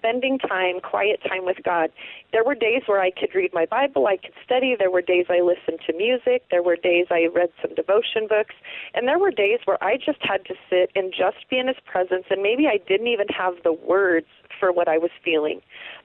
spending 0.00 0.38
time, 0.38 0.80
quiet 0.80 1.20
time 1.28 1.44
with 1.44 1.58
God. 1.62 1.90
There 2.32 2.42
were 2.42 2.54
days 2.54 2.82
where 2.86 3.00
I 3.00 3.10
could 3.10 3.34
read 3.34 3.52
my 3.52 3.66
Bible, 3.66 4.06
I 4.06 4.16
could 4.16 4.32
study. 4.44 4.74
There 4.78 4.90
were 4.90 5.02
days 5.02 5.26
I 5.28 5.40
listened 5.40 5.80
to 5.86 5.92
music. 5.92 6.44
There 6.50 6.62
were 6.62 6.76
days 6.76 7.06
I 7.10 7.28
read 7.34 7.50
some 7.60 7.74
devotion 7.74 8.26
books. 8.26 8.54
And 8.94 9.06
there 9.06 9.18
were 9.18 9.30
days 9.30 9.60
where 9.66 9.82
I 9.84 9.96
just 9.96 10.22
had 10.22 10.44
to 10.46 10.54
sit 10.70 10.90
and 10.96 11.12
just 11.12 11.48
be 11.50 11.58
in 11.58 11.68
His 11.68 11.76
presence. 11.84 12.24
And 12.30 12.42
maybe 12.42 12.66
I 12.66 12.78
didn't 12.88 13.08
even 13.08 13.28
have 13.28 13.54
the 13.62 13.72
words 13.72 14.26
for 14.58 14.72
what 14.72 14.88
I 14.88 14.98
was 14.98 15.10
feeling, 15.24 15.60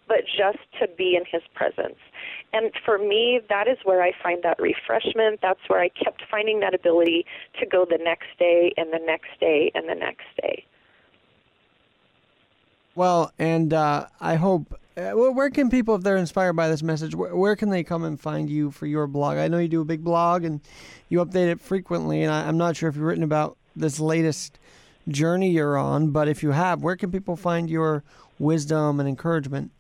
but 0.08 0.25
just 0.25 0.60
to 0.79 0.88
be 0.97 1.15
in 1.15 1.23
His 1.29 1.43
presence. 1.53 1.99
And 2.53 2.71
for 2.84 2.97
me, 2.97 3.39
that 3.49 3.67
is 3.67 3.77
where 3.84 4.01
I 4.01 4.12
find 4.21 4.43
that 4.43 4.60
refreshment. 4.60 5.39
That's 5.41 5.60
where 5.67 5.79
I 5.79 5.89
kept 5.89 6.23
finding 6.29 6.60
that 6.62 6.73
ability 6.73 7.25
to 7.60 7.65
go 7.65 7.86
the 7.86 7.99
next 8.01 8.27
day 8.39 8.73
and 8.77 8.91
the 8.91 9.03
next 9.05 9.39
day 9.39 9.71
and 9.73 9.88
the 9.88 9.95
next 9.95 10.27
day. 10.41 10.65
Well, 12.95 13.31
and 13.38 13.73
uh, 13.73 14.08
I 14.19 14.36
hope. 14.36 14.79
Uh, 14.97 15.12
where 15.12 15.49
can 15.49 15.69
people, 15.69 15.95
if 15.95 16.03
they're 16.03 16.15
inspired 16.15 16.53
by 16.53 16.69
this 16.69 16.81
message, 16.81 17.13
where, 17.13 17.36
where, 17.36 17.58
can 17.58 17.69
they 17.69 17.84
come 17.84 18.05
and 18.05 18.17
find 18.17 18.49
you 18.49 18.71
for 18.71 18.86
your 18.86 19.08
blog? 19.08 19.38
I 19.38 19.49
know 19.49 19.58
you 19.58 19.67
do 19.67 19.81
a 19.81 19.86
big 19.86 20.05
blog 20.05 20.45
and 20.45 20.62
you 21.10 21.23
update 21.23 21.51
it 21.51 21.60
frequently, 21.60 22.23
and 22.23 22.31
I, 22.31 22.47
I'm 22.47 22.58
not 22.58 22.77
sure 22.77 22.88
if 22.88 22.95
you've 22.95 23.03
written 23.03 23.23
about 23.23 23.58
this 23.75 23.99
latest 23.99 24.58
journey 25.10 25.51
you're 25.51 25.77
on, 25.77 26.12
but 26.12 26.29
if 26.29 26.41
you 26.41 26.51
have, 26.51 26.81
where 26.81 26.95
can 26.95 27.12
people 27.12 27.36
find 27.36 27.69
your 27.69 28.03
wisdom 28.39 29.01
and 29.01 29.10
encouragement? 29.10 29.71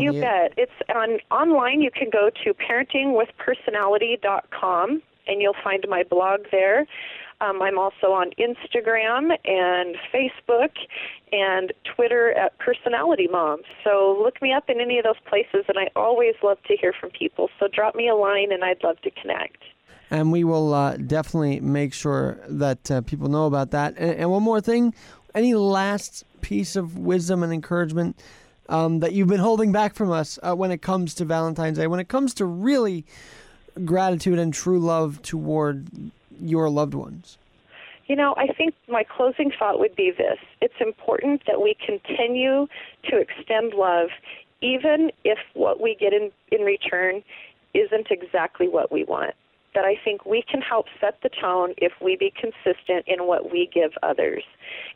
you 0.00 0.12
the, 0.12 0.20
bet. 0.20 0.52
It's 0.56 0.72
on 0.94 1.18
online. 1.30 1.80
You 1.80 1.92
can 1.92 2.10
go 2.10 2.30
to 2.44 2.54
parentingwithpersonality.com 2.54 5.02
and 5.28 5.42
you'll 5.42 5.56
find 5.62 5.84
my 5.88 6.02
blog 6.04 6.40
there. 6.50 6.86
Um, 7.40 7.60
I'm 7.60 7.78
also 7.78 8.12
on 8.12 8.30
Instagram 8.38 9.36
and 9.44 9.96
Facebook 10.12 10.70
and 11.32 11.72
Twitter 11.84 12.32
at 12.32 12.58
Personality 12.58 13.28
Mom. 13.30 13.60
So 13.84 14.18
look 14.22 14.40
me 14.40 14.52
up 14.52 14.70
in 14.70 14.80
any 14.80 14.98
of 14.98 15.04
those 15.04 15.20
places, 15.28 15.64
and 15.68 15.78
I 15.78 15.88
always 15.94 16.34
love 16.42 16.58
to 16.68 16.76
hear 16.76 16.94
from 16.98 17.10
people. 17.10 17.50
So 17.60 17.68
drop 17.68 17.94
me 17.94 18.08
a 18.08 18.14
line, 18.14 18.52
and 18.52 18.64
I'd 18.64 18.82
love 18.82 19.00
to 19.02 19.10
connect. 19.10 19.58
And 20.10 20.32
we 20.32 20.44
will 20.44 20.72
uh, 20.72 20.96
definitely 20.96 21.60
make 21.60 21.92
sure 21.92 22.38
that 22.48 22.90
uh, 22.90 23.00
people 23.02 23.28
know 23.28 23.46
about 23.46 23.72
that. 23.72 23.98
And, 23.98 24.12
and 24.12 24.30
one 24.30 24.42
more 24.42 24.60
thing 24.60 24.94
any 25.34 25.54
last 25.54 26.24
piece 26.40 26.76
of 26.76 26.96
wisdom 26.96 27.42
and 27.42 27.52
encouragement 27.52 28.18
um, 28.68 29.00
that 29.00 29.12
you've 29.12 29.28
been 29.28 29.38
holding 29.38 29.70
back 29.70 29.94
from 29.94 30.10
us 30.10 30.38
uh, 30.42 30.54
when 30.54 30.70
it 30.70 30.80
comes 30.80 31.14
to 31.14 31.24
Valentine's 31.24 31.76
Day, 31.76 31.86
when 31.86 32.00
it 32.00 32.08
comes 32.08 32.32
to 32.34 32.46
really 32.46 33.04
gratitude 33.84 34.38
and 34.38 34.54
true 34.54 34.80
love 34.80 35.20
toward 35.22 36.10
your 36.40 36.68
loved 36.68 36.94
ones? 36.94 37.38
You 38.06 38.14
know, 38.14 38.34
I 38.36 38.46
think 38.48 38.74
my 38.88 39.04
closing 39.04 39.50
thought 39.58 39.80
would 39.80 39.96
be 39.96 40.12
this 40.16 40.38
it's 40.60 40.80
important 40.80 41.42
that 41.46 41.60
we 41.60 41.76
continue 41.84 42.68
to 43.10 43.18
extend 43.18 43.74
love, 43.74 44.08
even 44.60 45.10
if 45.24 45.38
what 45.54 45.80
we 45.80 45.96
get 45.98 46.12
in, 46.12 46.30
in 46.52 46.62
return 46.62 47.22
isn't 47.74 48.08
exactly 48.10 48.68
what 48.68 48.92
we 48.92 49.04
want. 49.04 49.34
That 49.74 49.84
I 49.84 49.96
think 50.02 50.24
we 50.24 50.42
can 50.42 50.62
help 50.62 50.86
set 51.00 51.18
the 51.22 51.28
tone 51.28 51.74
if 51.76 51.92
we 52.00 52.16
be 52.16 52.32
consistent 52.32 53.04
in 53.06 53.26
what 53.26 53.52
we 53.52 53.68
give 53.74 53.90
others 54.02 54.44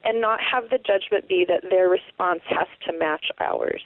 and 0.04 0.20
not 0.20 0.40
have 0.40 0.70
the 0.70 0.78
judgment 0.78 1.28
be 1.28 1.44
that 1.48 1.68
their 1.68 1.88
response 1.88 2.40
has 2.46 2.68
to 2.86 2.98
match 2.98 3.26
ours. 3.40 3.82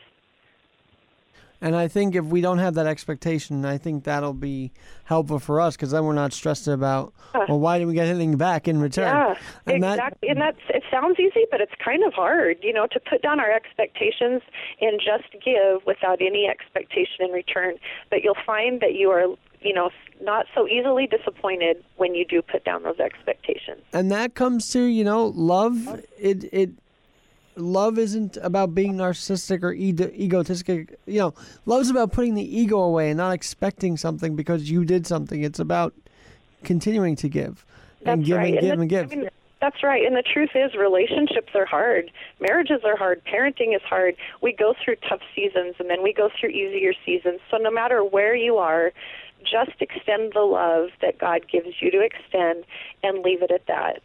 And 1.61 1.75
I 1.75 1.89
think 1.89 2.15
if 2.15 2.25
we 2.25 2.41
don't 2.41 2.59
have 2.59 2.75
that 2.75 2.87
expectation, 2.87 3.65
I 3.65 3.79
think 3.79 4.05
that'll 4.05 4.35
be 4.35 4.73
helpful 5.05 5.39
for 5.39 5.61
us 5.61 5.77
because 5.77 5.93
then 5.93 6.05
we're 6.05 6.13
not 6.13 6.33
stressed 6.33 6.69
about, 6.69 7.15
well, 7.35 7.59
why 7.59 7.79
did 7.79 7.87
we 7.87 7.95
get 7.95 8.07
anything 8.07 8.37
back 8.37 8.69
in 8.69 8.81
return? 8.81 9.15
Yeah, 9.15 9.35
and 9.67 9.85
exactly. 9.85 10.29
That, 10.29 10.31
and 10.31 10.41
that's 10.41 10.61
it 10.69 10.83
sounds 10.91 11.19
easy, 11.19 11.47
but 11.51 11.61
it's 11.61 11.73
kind 11.83 12.05
of 12.05 12.13
hard, 12.13 12.59
you 12.63 12.73
know, 12.73 12.87
to 12.89 13.01
put 13.01 13.23
down 13.23 13.41
our 13.41 13.51
expectations 13.51 14.43
and 14.81 15.01
just 15.01 15.33
give 15.45 15.81
without 15.87 16.21
any 16.21 16.47
expectation 16.47 17.21
in 17.21 17.31
return. 17.31 17.77
But 18.11 18.23
you'll 18.23 18.35
find 18.45 18.81
that 18.81 18.95
you 18.95 19.11
are, 19.11 19.25
you 19.61 19.73
know, 19.73 19.91
not 20.21 20.47
so 20.55 20.69
easily 20.69 21.07
disappointed 21.07 21.83
when 21.97 22.15
you 22.15 22.25
do 22.25 22.43
put 22.43 22.65
down 22.65 22.83
those 22.83 23.01
expectations. 23.01 23.81
And 23.93 24.11
that 24.13 24.35
comes 24.35 24.69
to, 24.71 24.83
you 24.83 25.05
know, 25.05 25.27
love. 25.35 26.03
It 26.19 26.45
it 26.53 26.71
love 27.57 27.99
isn't 27.99 28.37
about 28.43 28.75
being 28.75 28.95
narcissistic 28.95 29.63
or 29.63 29.73
ego- 29.73 30.11
egotistic. 30.13 30.99
You 31.07 31.19
know, 31.19 31.35
love's 31.67 31.91
about 31.91 32.13
putting 32.13 32.35
the 32.35 32.59
ego 32.59 32.79
away 32.79 33.11
and 33.11 33.17
not 33.17 33.33
expecting 33.33 33.97
something 33.97 34.37
because 34.37 34.71
you 34.71 34.85
did 34.85 35.07
something. 35.07 35.43
It's 35.43 35.59
about 35.59 35.95
continuing 36.65 37.17
to 37.17 37.29
give 37.29 37.65
and 38.05 38.21
That's 38.21 38.29
give 38.29 38.37
right. 38.39 38.53
and 38.53 38.61
give 38.61 38.73
and, 38.73 38.81
and 38.83 38.91
give. 38.91 39.13
I 39.13 39.17
mean, 39.17 39.31
that's 39.61 39.83
right. 39.83 40.05
And 40.05 40.15
the 40.15 40.23
truth 40.23 40.51
is, 40.55 40.75
relationships 40.75 41.53
are 41.55 41.65
hard. 41.65 42.11
Marriages 42.41 42.81
are 42.85 42.97
hard. 42.97 43.23
Parenting 43.25 43.75
is 43.75 43.83
hard. 43.83 44.15
We 44.43 44.53
go 44.53 44.75
through 44.85 44.97
tough 45.09 45.21
seasons 45.35 45.77
and 45.79 45.89
then 45.89 46.03
we 46.03 46.13
go 46.13 46.29
through 46.39 46.51
easier 46.51 46.93
seasons. 47.05 47.41
So 47.51 47.57
no 47.57 47.71
matter 47.71 48.05
where 48.05 48.37
you 48.37 48.57
are, 48.57 48.93
just 49.41 49.81
extend 49.81 50.33
the 50.35 50.41
love 50.41 50.89
that 51.01 51.19
God 51.19 51.47
gives 51.51 51.81
you 51.81 51.91
to 51.91 52.01
extend 52.01 52.65
and 53.03 53.23
leave 53.23 53.43
it 53.43 53.51
at 53.51 53.67
that. 53.67 54.03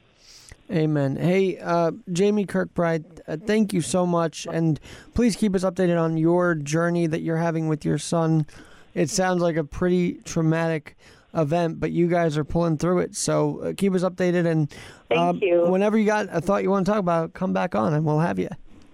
Amen. 0.72 1.16
Hey, 1.16 1.58
uh, 1.58 1.92
Jami 2.12 2.46
Kirkbride, 2.46 3.22
uh, 3.28 3.38
thank 3.38 3.74
you 3.74 3.82
so 3.82 4.06
much. 4.06 4.46
And 4.52 4.80
please 5.16 5.36
keep 5.36 5.56
us 5.56 5.64
updated 5.64 6.00
on 6.00 6.18
your 6.18 6.54
journey 6.54 7.08
that 7.08 7.22
you're 7.22 7.38
having 7.38 7.68
with 7.68 7.84
your 7.84 7.98
son. 7.98 8.46
It 8.94 9.10
sounds 9.10 9.42
like 9.42 9.56
a 9.56 9.64
pretty 9.64 10.14
traumatic 10.26 10.96
event, 11.34 11.80
but 11.80 11.92
you 11.92 12.08
guys 12.08 12.38
are 12.38 12.44
pulling 12.44 12.78
through 12.78 13.00
it. 13.00 13.16
So 13.16 13.60
uh, 13.62 13.74
keep 13.76 13.94
us 13.96 14.04
updated. 14.04 14.46
And 14.46 14.72
uh, 15.12 15.32
Thank 15.32 15.44
you. 15.44 15.66
whenever 15.68 15.98
you 15.98 16.06
got 16.06 16.28
a 16.32 16.40
thought 16.40 16.62
you 16.62 16.70
want 16.70 16.86
to 16.86 16.92
talk 16.92 17.00
about, 17.00 17.34
come 17.34 17.52
back 17.52 17.74
on 17.74 17.94
and 17.94 18.06
we'll 18.06 18.20
have 18.20 18.38
you. 18.38 18.50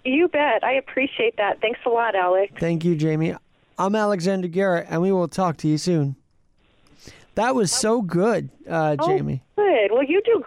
You 0.06 0.28
bet. 0.28 0.64
I 0.64 0.74
appreciate 0.74 1.36
that. 1.38 1.60
Thanks 1.62 1.80
a 1.86 1.90
lot, 1.90 2.16
Alex. 2.16 2.54
Thank 2.60 2.86
you, 2.86 2.96
Jami. 2.96 3.36
I'm 3.78 3.96
Alexander 3.96 4.48
Garrett, 4.48 4.88
and 4.90 5.02
we 5.02 5.12
will 5.12 5.28
talk 5.28 5.58
to 5.58 5.68
you 5.68 5.78
soon. 5.78 6.16
That 7.34 7.54
was 7.54 7.70
so 7.72 8.02
good, 8.02 8.50
uh, 8.70 8.96
Jami. 8.96 9.44
Oh, 9.58 9.62
good. 9.62 9.92
Well, 9.92 10.04
you 10.04 10.22
do 10.24 10.42